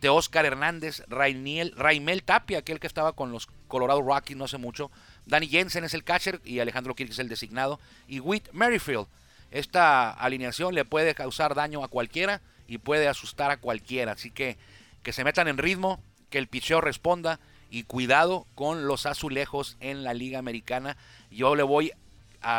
Teoscar 0.01 0.45
Hernández, 0.45 1.03
Raimel 1.09 2.23
Tapia, 2.25 2.59
aquel 2.59 2.81
que 2.81 2.87
estaba 2.87 3.15
con 3.15 3.33
los 3.33 3.49
Colorado 3.69 4.03
Rockies 4.03 4.37
no 4.37 4.45
hace 4.45 4.59
mucho, 4.59 4.91
Danny 5.25 5.49
Jensen 5.49 5.85
es 5.85 5.95
el 5.95 6.05
catcher 6.05 6.41
y 6.45 6.61
Alejandro 6.61 6.95
Kirk 6.95 7.11
es 7.11 7.19
el 7.19 7.29
designado, 7.29 7.81
y 8.07 8.21
Whit 8.21 8.49
Merrifield. 8.53 9.07
Esta 9.51 10.11
alineación 10.11 10.75
le 10.75 10.85
puede 10.85 11.15
causar 11.15 11.55
daño 11.55 11.83
a 11.83 11.89
cualquiera 11.89 12.43
y 12.69 12.79
puede 12.79 13.09
asustar 13.09 13.51
a 13.51 13.57
cualquiera, 13.59 14.13
así 14.13 14.31
que 14.31 14.59
que 15.03 15.13
se 15.13 15.23
metan 15.23 15.47
en 15.47 15.57
ritmo, 15.57 16.03
que 16.31 16.39
el 16.39 16.49
picheo 16.49 16.81
responda 16.81 17.41
y 17.71 17.85
cuidado 17.85 18.47
con 18.55 18.87
los 18.87 19.07
azulejos 19.07 19.77
en 19.81 20.05
la 20.05 20.15
Liga 20.15 20.39
Americana. 20.39 20.97
Yo 21.31 21.55
le 21.55 21.63
voy 21.63 21.93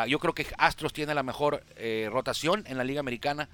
yo 0.08 0.20
creo 0.20 0.34
que 0.34 0.46
Astros 0.58 0.92
tiene 0.92 1.16
la 1.16 1.24
mejor 1.24 1.64
eh, 1.78 2.10
rotación 2.12 2.66
en 2.68 2.78
la 2.78 2.84
Liga 2.84 3.00
Americana, 3.00 3.48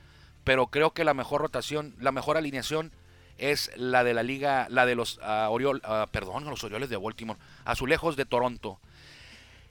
pero 0.44 0.68
creo 0.68 0.92
que 0.92 1.04
la 1.04 1.14
mejor 1.14 1.42
rotación, 1.42 1.96
la 2.00 2.12
mejor 2.12 2.38
alineación 2.38 2.92
es 3.38 3.72
la 3.76 4.04
de 4.04 4.14
la 4.14 4.24
liga, 4.24 4.68
la 4.70 4.86
de 4.86 4.96
los 4.96 5.20
Oriol, 5.50 5.82
uh, 5.86 6.08
perdón, 6.12 6.46
los 6.46 6.64
Orioles 6.64 6.90
de 6.90 6.98
Baltimore, 6.98 7.40
Azulejos 7.66 8.16
de 8.16 8.26
Toronto. 8.26 8.80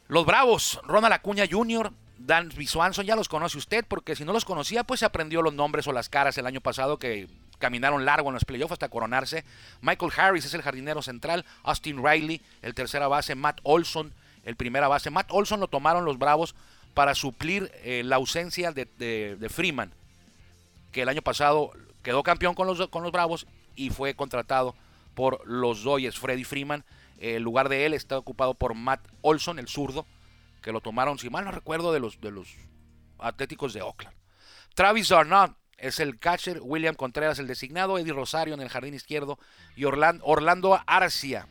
Los 0.09 0.27
Bravos, 0.27 0.81
Ronald 0.85 1.15
Acuña 1.15 1.45
Jr., 1.51 1.93
Dan 2.19 2.53
Swanson, 2.53 3.05
ya 3.05 3.17
los 3.17 3.29
conoce 3.29 3.59
usted, 3.59 3.85
porque 3.87 4.15
si 4.15 4.25
no 4.25 4.33
los 4.33 4.45
conocía, 4.45 4.85
pues 4.85 5.01
se 5.01 5.07
aprendió 5.07 5.43
los 5.43 5.55
nombres 5.55 5.87
o 5.89 5.93
las 5.93 6.09
caras 6.09 6.39
el 6.39 6.47
año 6.47 6.61
pasado 6.61 6.99
que 6.99 7.29
caminaron 7.63 8.05
largo 8.05 8.29
en 8.29 8.35
los 8.35 8.45
playoffs 8.45 8.73
hasta 8.73 8.89
coronarse. 8.89 9.45
Michael 9.83 10.11
Harris 10.17 10.45
es 10.45 10.55
el 10.55 10.63
jardinero 10.63 11.01
central, 11.01 11.45
Austin 11.63 12.05
Riley, 12.05 12.43
el 12.61 12.75
tercera 12.75 13.07
base, 13.07 13.37
Matt 13.37 13.61
Olson, 13.63 14.13
el 14.45 14.57
primera 14.57 14.89
base. 14.89 15.11
Matt 15.11 15.31
Olson 15.31 15.61
lo 15.61 15.69
tomaron 15.69 16.05
los 16.05 16.19
Bravos 16.19 16.57
para 16.93 17.15
suplir 17.15 17.71
eh, 17.85 18.03
la 18.05 18.17
ausencia 18.17 18.73
de, 18.73 19.49
Freeman, 19.49 19.93
que 20.91 21.03
el 21.03 21.09
año 21.09 21.23
pasado 21.23 21.71
quedó 22.03 22.25
campeón 22.25 22.57
con 22.57 22.67
los, 22.67 22.89
con 22.89 23.05
los 23.05 23.13
Bravos 23.13 23.47
y 23.77 23.91
fue 23.91 24.15
contratado 24.15 24.75
por 25.15 25.47
los 25.47 25.85
Dodgers. 25.85 26.19
Freddy 26.19 26.43
Freeman, 26.43 26.85
el 27.21 27.45
lugar 27.45 27.69
de 27.69 27.87
él 27.87 27.95
está 27.95 28.19
ocupado 28.19 28.55
por 28.55 28.75
Matt 28.75 29.07
Olson, 29.21 29.61
el 29.61 29.69
zurdo, 29.69 30.05
que 30.63 30.73
lo 30.73 30.81
tomaron, 30.81 31.21
si 31.21 31.31
mal 31.31 31.45
no 31.45 31.53
recuerdo, 31.53 31.93
de 31.93 32.01
los, 32.01 32.21
de 32.21 32.33
los 32.33 32.49
Atléticos 33.21 33.73
de 33.73 33.83
Oakland. 33.83 34.17
Travis 34.75 35.13
Arnott 35.13 35.55
es 35.83 35.99
el 35.99 36.17
catcher, 36.17 36.61
William 36.63 36.95
Contreras 36.95 37.41
el 37.41 37.49
designado, 37.49 37.99
Eddie 37.99 38.13
Rosario 38.13 38.55
en 38.55 38.61
el 38.61 38.69
jardín 38.69 38.95
izquierdo 38.95 39.37
y 39.75 39.85
Orlando, 39.85 40.81
Arcia 40.87 41.49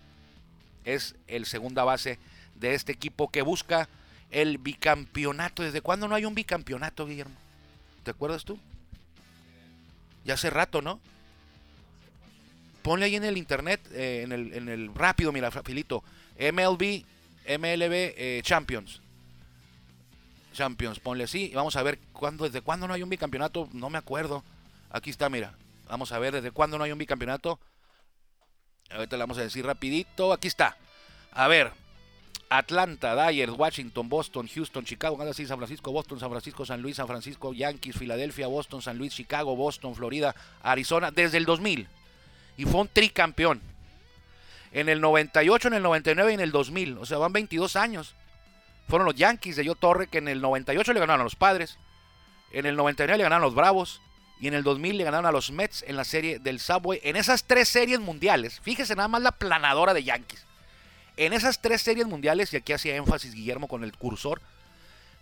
es 0.86 1.16
el 1.28 1.46
segunda 1.46 1.84
base 1.84 2.18
de 2.56 2.74
este 2.74 2.94
equipo 2.94 3.30
que 3.30 3.42
busca 3.42 3.90
el 4.32 4.58
bicampeonato. 4.58 5.64
¿Desde 5.64 5.82
cuándo 5.82 6.08
no 6.08 6.16
hay 6.16 6.24
un 6.24 6.34
bicampeonato, 6.34 7.06
Guillermo? 7.06 7.36
¿Te 8.04 8.12
acuerdas 8.12 8.46
tú? 8.46 8.58
Ya 10.24 10.36
hace 10.36 10.50
rato, 10.50 10.82
¿no? 10.82 11.02
Ponle 12.84 13.08
ahí 13.08 13.18
en 13.18 13.26
el 13.26 13.38
internet, 13.38 13.82
eh, 13.92 14.22
en, 14.24 14.32
el, 14.32 14.54
en, 14.54 14.70
el, 14.70 14.96
rápido, 14.96 15.34
mira, 15.34 15.52
Filito. 15.52 16.06
MLB, 16.40 17.04
MLB 17.60 17.94
eh, 18.16 18.42
Champions. 18.44 19.02
Champions, 20.52 21.00
ponle 21.00 21.24
así. 21.24 21.50
Y 21.52 21.54
vamos 21.54 21.76
a 21.76 21.84
ver 21.84 22.00
cuándo, 22.14 22.44
desde 22.44 22.62
cuándo 22.62 22.88
no 22.88 22.94
hay 22.94 23.04
un 23.04 23.10
bicampeonato. 23.10 23.70
No 23.74 23.90
me 23.90 23.98
acuerdo. 23.98 24.44
Aquí 24.90 25.10
está, 25.10 25.30
mira. 25.30 25.56
Vamos 25.88 26.12
a 26.12 26.20
ver 26.20 26.34
desde 26.34 26.52
cuándo 26.52 26.78
no 26.78 26.84
hay 26.84 26.92
un 26.92 26.98
bicampeonato. 26.98 27.60
Ahorita 28.90 29.16
le 29.16 29.24
vamos 29.24 29.38
a 29.38 29.42
decir 29.42 29.66
rapidito. 29.66 30.34
Aquí 30.34 30.48
está. 30.48 30.78
A 31.32 31.48
ver, 31.48 31.72
Atlanta, 32.52 33.16
Dyers, 33.16 33.54
Washington, 33.54 34.10
Boston, 34.10 34.50
Houston, 34.54 34.84
Chicago, 34.84 35.18
San 35.34 35.58
Francisco, 35.58 35.92
Boston, 35.94 36.20
San 36.20 36.30
Francisco, 36.30 36.66
San 36.66 36.82
Luis, 36.82 36.98
San 36.98 37.08
Francisco, 37.08 37.54
Yankees, 37.54 37.98
Filadelfia, 37.98 38.48
Boston, 38.48 38.82
San 38.82 38.98
Luis, 38.98 39.14
Chicago, 39.14 39.56
Boston, 39.56 39.96
Florida, 39.96 40.36
Arizona, 40.62 41.12
desde 41.12 41.38
el 41.38 41.46
2000. 41.46 41.88
Y 42.58 42.66
fue 42.66 42.82
un 42.82 42.90
tricampeón. 42.90 43.62
En 44.74 44.90
el 44.90 45.00
98, 45.00 45.70
en 45.70 45.74
el 45.76 45.84
99 45.84 46.32
y 46.32 46.34
en 46.34 46.40
el 46.42 46.52
2000. 46.52 46.98
O 46.98 47.06
sea, 47.06 47.18
van 47.20 47.32
22 47.32 47.78
años. 47.78 48.16
Fueron 48.92 49.06
los 49.06 49.16
Yankees 49.16 49.56
de 49.56 49.64
Yo 49.64 49.76
Torre 49.76 50.08
que 50.08 50.18
en 50.18 50.28
el 50.28 50.42
98 50.42 50.92
le 50.92 51.00
ganaron 51.00 51.22
a 51.22 51.24
los 51.24 51.38
Padres. 51.38 51.78
En 52.52 52.66
el 52.66 52.76
99 52.76 53.18
le 53.18 53.24
ganaron 53.24 53.42
a 53.42 53.46
los 53.46 53.56
Bravos. 53.56 54.02
Y 54.42 54.50
en 54.50 54.54
el 54.54 54.64
2000 54.64 54.98
le 54.98 55.06
ganaron 55.06 55.26
a 55.26 55.32
los 55.32 55.50
Mets 55.50 55.86
en 55.88 55.96
la 55.96 56.04
serie 56.04 56.40
del 56.40 56.60
Subway. 56.60 57.00
En 57.04 57.16
esas 57.16 57.46
tres 57.46 57.70
series 57.70 58.02
mundiales. 58.02 58.60
Fíjese 58.60 58.98
nada 58.98 59.08
más 59.08 59.22
la 59.22 59.32
planadora 59.32 59.94
de 59.94 60.04
Yankees. 60.04 60.46
En 61.16 61.32
esas 61.32 61.62
tres 61.62 61.82
series 61.82 62.06
mundiales, 62.06 62.52
y 62.52 62.58
aquí 62.58 62.74
hacía 62.74 62.98
énfasis 62.98 63.34
Guillermo 63.34 63.70
con 63.70 63.86
el 63.86 63.96
cursor, 63.96 64.42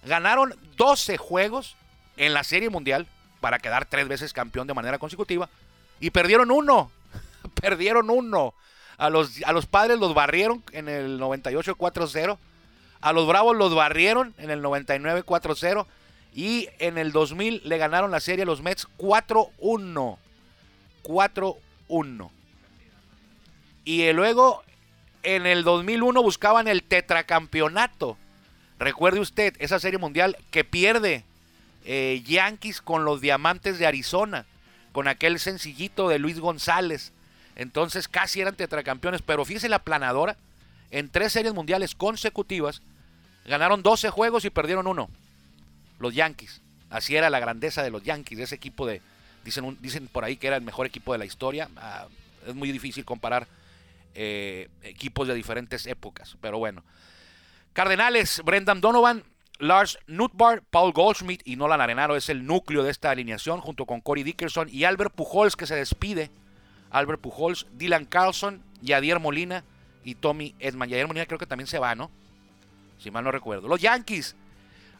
ganaron 0.03 0.55
12 0.75 1.17
juegos 1.17 1.75
en 2.17 2.33
la 2.33 2.43
serie 2.43 2.71
mundial 2.71 3.05
para 3.39 3.59
quedar 3.59 3.85
tres 3.85 4.07
veces 4.07 4.33
campeón 4.33 4.65
de 4.65 4.73
manera 4.73 4.97
consecutiva. 4.97 5.47
Y 5.99 6.09
perdieron 6.09 6.49
uno. 6.49 6.89
perdieron 7.61 8.09
uno. 8.09 8.55
A 8.97 9.11
los, 9.11 9.43
a 9.43 9.51
los 9.51 9.67
padres 9.67 9.99
los 9.99 10.15
barrieron 10.15 10.63
en 10.71 10.89
el 10.89 11.19
98 11.19 11.77
4-0. 11.77 12.39
A 13.01 13.13
los 13.13 13.27
Bravos 13.27 13.55
los 13.55 13.73
barrieron 13.73 14.33
en 14.37 14.49
el 14.49 14.61
99 14.61 15.23
4-0. 15.25 15.85
Y 16.33 16.69
en 16.79 16.97
el 16.97 17.11
2000 17.11 17.61
le 17.65 17.77
ganaron 17.77 18.11
la 18.11 18.19
serie 18.19 18.43
a 18.43 18.45
los 18.45 18.61
Mets 18.61 18.87
4-1. 18.97 20.17
4-1. 21.03 22.29
Y 23.85 24.13
luego 24.13 24.63
en 25.23 25.45
el 25.45 25.63
2001 25.63 26.21
buscaban 26.21 26.67
el 26.67 26.83
tetracampeonato. 26.83 28.17
Recuerde 28.77 29.19
usted 29.19 29.55
esa 29.59 29.79
serie 29.79 29.99
mundial 29.99 30.37
que 30.51 30.63
pierde 30.63 31.23
eh, 31.85 32.21
Yankees 32.25 32.81
con 32.81 33.03
los 33.03 33.19
Diamantes 33.21 33.79
de 33.79 33.87
Arizona, 33.87 34.45
con 34.91 35.07
aquel 35.07 35.39
sencillito 35.39 36.07
de 36.07 36.19
Luis 36.19 36.39
González. 36.39 37.11
Entonces 37.55 38.07
casi 38.07 38.41
eran 38.41 38.55
tetracampeones, 38.55 39.21
pero 39.21 39.43
fíjese 39.43 39.69
la 39.69 39.79
planadora. 39.79 40.37
En 40.91 41.09
tres 41.09 41.33
series 41.33 41.53
mundiales 41.53 41.93
consecutivas 41.93 42.81
ganaron 43.49 43.83
12 43.83 44.09
juegos 44.11 44.45
y 44.45 44.49
perdieron 44.49 44.87
uno. 44.87 45.09
Los 45.99 46.13
Yankees. 46.13 46.61
Así 46.89 47.15
era 47.15 47.29
la 47.29 47.39
grandeza 47.39 47.83
de 47.83 47.91
los 47.91 48.03
Yankees, 48.03 48.39
ese 48.39 48.55
equipo 48.55 48.87
de... 48.87 49.01
Dicen, 49.43 49.77
dicen 49.81 50.07
por 50.07 50.23
ahí 50.23 50.37
que 50.37 50.47
era 50.47 50.55
el 50.55 50.61
mejor 50.61 50.85
equipo 50.85 51.11
de 51.11 51.17
la 51.17 51.25
historia. 51.25 51.69
Ah, 51.75 52.07
es 52.47 52.55
muy 52.55 52.71
difícil 52.71 53.03
comparar 53.05 53.47
eh, 54.15 54.69
equipos 54.83 55.27
de 55.27 55.33
diferentes 55.33 55.85
épocas, 55.87 56.37
pero 56.41 56.57
bueno. 56.57 56.83
Cardenales, 57.73 58.41
Brendan 58.43 58.81
Donovan, 58.81 59.23
Lars 59.59 59.99
Nutbar, 60.07 60.63
Paul 60.69 60.93
Goldschmidt 60.93 61.41
y 61.45 61.55
Nolan 61.55 61.81
Arenaro 61.81 62.15
es 62.15 62.29
el 62.29 62.45
núcleo 62.45 62.83
de 62.83 62.91
esta 62.91 63.11
alineación, 63.11 63.61
junto 63.61 63.85
con 63.85 64.01
Corey 64.01 64.23
Dickerson 64.23 64.69
y 64.71 64.83
Albert 64.83 65.13
Pujols, 65.13 65.55
que 65.55 65.67
se 65.67 65.75
despide. 65.75 66.31
Albert 66.91 67.21
Pujols, 67.21 67.67
Dylan 67.73 68.05
Carlson, 68.05 68.63
Yadier 68.81 69.19
Molina 69.19 69.63
y 70.03 70.15
Tommy 70.15 70.55
Edman. 70.59 70.89
Yadier 70.89 71.07
Molina 71.07 71.25
creo 71.25 71.39
que 71.39 71.45
también 71.45 71.67
se 71.67 71.79
va, 71.79 71.93
¿no? 71.93 72.09
Si 72.99 73.09
mal 73.09 73.23
no 73.23 73.31
recuerdo. 73.31 73.67
Los 73.67 73.81
Yankees, 73.81 74.35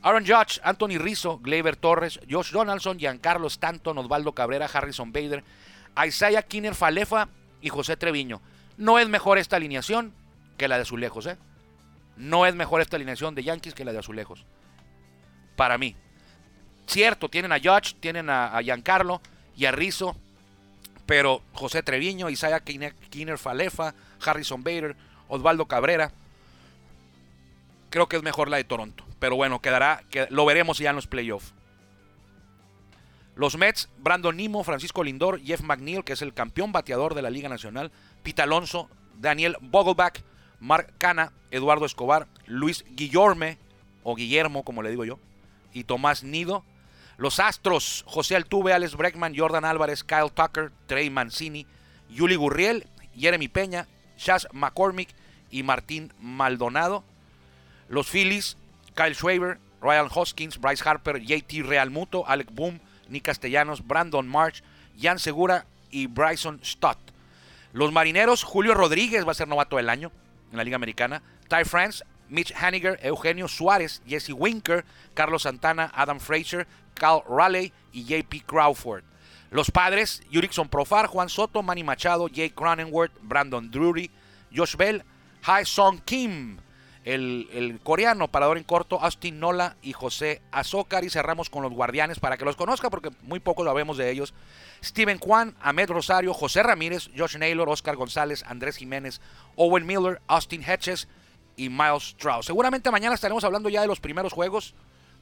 Aaron 0.02 0.26
Judge, 0.26 0.60
Anthony 0.64 0.98
Rizzo, 0.98 1.40
Gleyber 1.40 1.76
Torres, 1.76 2.20
Josh 2.30 2.52
Donaldson, 2.52 2.98
Giancarlo 2.98 3.48
Stanton, 3.48 3.98
Osvaldo 3.98 4.34
Cabrera, 4.34 4.70
Harrison 4.72 5.12
Bader, 5.12 5.44
Isaiah 6.06 6.44
Kinner 6.44 6.76
Falefa 6.76 7.28
y 7.62 7.70
José 7.70 7.98
Treviño. 7.98 8.42
No 8.78 8.98
es 8.98 9.10
mejor 9.10 9.38
esta 9.38 9.58
alineación 9.58 10.14
que 10.58 10.70
la 10.70 10.78
de 10.78 10.84
Azulejos, 10.84 11.26
¿eh? 11.26 11.38
No 12.16 12.46
es 12.46 12.56
mejor 12.56 12.82
esta 12.82 12.96
alineación 12.96 13.36
de 13.36 13.44
Yankees 13.44 13.74
que 13.74 13.86
la 13.86 13.92
de 13.92 14.00
Azulejos. 14.00 14.46
Para 15.56 15.78
mí. 15.78 15.96
Cierto, 16.88 17.30
tienen 17.30 17.52
a 17.52 17.60
Judge, 17.60 17.96
tienen 18.00 18.30
a, 18.30 18.60
Giancarlo 18.62 19.22
y 19.56 19.66
a 19.66 19.72
Rizzo, 19.72 20.16
pero 21.06 21.42
José 21.54 21.84
Treviño, 21.84 22.30
Isaiah 22.30 22.62
Kinner 22.62 23.38
Falefa, 23.38 23.94
Harrison 24.26 24.64
Bader, 24.64 24.96
Osvaldo 25.28 25.66
Cabrera, 25.68 26.12
creo 27.90 28.08
que 28.08 28.18
es 28.18 28.24
mejor 28.24 28.50
la 28.50 28.58
de 28.58 28.64
Toronto. 28.64 29.04
Pero 29.20 29.36
bueno, 29.36 29.62
quedará, 29.62 30.04
que 30.10 30.28
lo 30.30 30.46
veremos 30.46 30.78
ya 30.78 30.92
en 30.92 30.96
los 30.96 31.08
playoffs. 31.08 31.54
Los 33.36 33.58
Mets, 33.58 33.90
Brandon 33.98 34.36
Nimo, 34.36 34.64
Francisco 34.64 35.04
Lindor, 35.04 35.42
Jeff 35.42 35.62
McNeil, 35.62 36.04
que 36.04 36.14
es 36.14 36.22
el 36.22 36.34
campeón 36.34 36.72
bateador 36.72 37.16
de 37.16 37.22
la 37.22 37.30
Liga 37.30 37.48
Nacional, 37.48 37.92
Pete 38.22 38.42
Alonso, 38.42 38.90
Daniel 39.18 39.56
Vogelbach, 39.62 40.22
Mark 40.60 40.94
Cana, 40.98 41.32
Eduardo 41.52 41.86
Escobar, 41.86 42.28
Luis 42.48 42.84
Guillorme, 42.90 43.58
o 44.04 44.16
Guillermo, 44.16 44.64
como 44.64 44.82
le 44.82 44.90
digo 44.90 45.06
yo, 45.06 45.20
y 45.74 45.84
Tomás 45.84 46.24
Nido. 46.24 46.64
Los 47.18 47.40
Astros, 47.40 48.04
José 48.08 48.36
Altuve, 48.36 48.74
Alex 48.74 48.96
Breckman, 48.96 49.38
Jordan 49.38 49.66
Álvarez, 49.66 50.04
Kyle 50.04 50.32
Tucker, 50.34 50.72
Trey 50.88 51.10
Mancini, 51.10 51.68
Yuli 52.10 52.36
Gurriel, 52.36 52.88
Jeremy 53.16 53.50
Peña, 53.50 53.88
Chas 54.18 54.48
McCormick 54.54 55.10
y 55.52 55.64
Martín 55.64 56.14
Maldonado. 56.20 57.04
Los 57.90 58.08
Phillies, 58.08 58.56
Kyle 58.96 59.16
Schwaber, 59.16 59.58
Ryan 59.82 60.10
Hoskins, 60.14 60.60
Bryce 60.60 60.82
Harper, 60.88 61.20
JT 61.20 61.64
Realmuto, 61.64 62.24
Alec 62.28 62.52
Boom, 62.52 62.80
Nick 63.10 63.24
Castellanos, 63.24 63.86
Brandon 63.86 64.28
March, 64.28 64.64
Jan 64.98 65.20
Segura 65.20 65.66
y 65.90 66.08
Bryson 66.08 66.60
Stott. 66.64 67.00
Los 67.74 67.92
marineros, 67.92 68.44
Julio 68.44 68.74
Rodríguez 68.74 69.28
va 69.28 69.32
a 69.32 69.36
ser 69.36 69.48
novato 69.48 69.78
del 69.78 69.90
año 69.90 70.12
en 70.52 70.58
la 70.58 70.64
Liga 70.64 70.76
Americana. 70.76 71.22
Ty 71.48 71.66
France, 71.66 72.04
Mitch 72.30 72.54
Haniger, 72.54 73.00
Eugenio 73.02 73.48
Suárez, 73.48 74.02
Jesse 74.08 74.34
Winker, 74.34 74.86
Carlos 75.14 75.44
Santana, 75.44 75.92
Adam 75.96 76.20
Fraser, 76.20 76.68
Cal 76.94 77.24
Raleigh 77.28 77.74
y 77.92 78.06
JP 78.06 78.46
Crawford. 78.46 79.04
Los 79.52 79.72
padres, 79.72 80.22
Yurickson 80.30 80.70
Profar, 80.70 81.08
Juan 81.08 81.30
Soto, 81.30 81.64
Manny 81.64 81.84
Machado, 81.84 82.28
Jake 82.28 82.54
Cronenworth, 82.54 83.14
Brandon 83.22 83.70
Drury, 83.72 84.12
Josh 84.56 84.76
Bell, 84.76 85.04
Hai 85.42 85.64
Song 85.66 86.02
Kim, 86.06 86.60
el, 87.06 87.80
coreano, 87.84 88.28
parador 88.28 88.58
en 88.58 88.64
corto, 88.64 89.00
Austin 89.02 89.40
Nola 89.40 89.76
y 89.82 89.94
José 89.94 90.42
Azócar. 90.52 91.04
Y 91.04 91.10
cerramos 91.10 91.50
con 91.50 91.64
los 91.64 91.72
guardianes 91.72 92.20
para 92.20 92.38
que 92.38 92.46
los 92.46 92.56
conozca, 92.56 92.90
porque 92.90 93.12
muy 93.24 93.40
poco 93.40 93.64
lo 93.64 93.74
vemos 93.74 93.98
de 93.98 94.12
ellos. 94.12 94.34
Steven 94.84 95.18
Kwan, 95.18 95.56
Ahmed 95.62 95.90
Rosario, 95.90 96.34
José 96.34 96.64
Ramírez, 96.64 97.10
Josh 97.18 97.38
Naylor, 97.38 97.70
Oscar 97.70 97.96
González, 97.96 98.44
Andrés 98.48 98.78
Jiménez, 98.78 99.22
Owen 99.56 99.86
Miller, 99.86 100.22
Austin 100.28 100.64
Hedges 100.64 101.08
y 101.56 101.70
Miles 101.70 102.04
Strauss. 102.04 102.46
Seguramente 102.46 102.92
mañana 102.92 103.16
estaremos 103.16 103.44
hablando 103.44 103.70
ya 103.70 103.82
de 103.82 103.88
los 103.88 104.00
primeros 104.00 104.34
juegos 104.34 104.74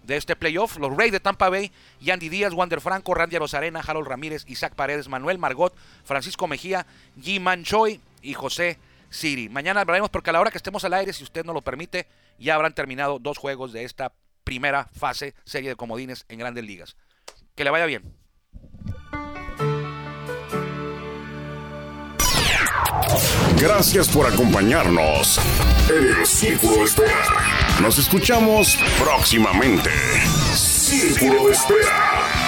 de 0.04 0.18
este 0.18 0.36
playoff. 0.36 0.78
Los 0.78 0.96
Rays 0.96 1.12
de 1.12 1.20
Tampa 1.20 1.50
Bay, 1.50 1.72
Yandy 2.00 2.30
Díaz, 2.30 2.54
Wander 2.54 2.82
Franco, 2.82 3.14
Randy 3.14 3.38
Rosarena, 3.38 3.82
Harold 3.86 4.08
Ramírez, 4.08 4.46
Isaac 4.48 4.74
Paredes, 4.76 5.10
Manuel 5.10 5.38
Margot, 5.38 5.76
Francisco 6.04 6.48
Mejía, 6.48 6.86
G. 7.20 7.40
Manchoy 7.40 8.00
y 8.22 8.34
José 8.34 8.80
City. 9.10 9.50
Mañana 9.50 9.82
hablaremos 9.82 10.10
porque 10.10 10.30
a 10.30 10.34
la 10.34 10.40
hora 10.40 10.52
que 10.52 10.58
estemos 10.58 10.84
al 10.84 10.94
aire, 10.94 11.14
si 11.14 11.24
usted 11.24 11.46
no 11.46 11.54
lo 11.54 11.62
permite, 11.62 12.08
ya 12.38 12.56
habrán 12.56 12.74
terminado 12.74 13.20
dos 13.20 13.38
juegos 13.38 13.74
de 13.74 13.84
esta 13.84 14.14
primera 14.44 14.90
fase, 14.94 15.36
serie 15.46 15.70
de 15.70 15.76
comodines 15.76 16.26
en 16.30 16.40
grandes 16.40 16.64
ligas. 16.64 16.96
Que 17.56 17.64
le 17.64 17.70
vaya 17.70 17.86
bien. 17.86 18.04
Gracias 23.60 24.08
por 24.10 24.28
acompañarnos 24.28 25.40
en 25.90 26.20
el 26.20 26.26
Círculo 26.28 26.78
de 26.78 26.84
Espera. 26.84 27.24
Nos 27.82 27.98
escuchamos 27.98 28.78
próximamente. 29.00 29.90
Círculo 30.54 31.48
de 31.48 31.54
Espera. 31.54 32.47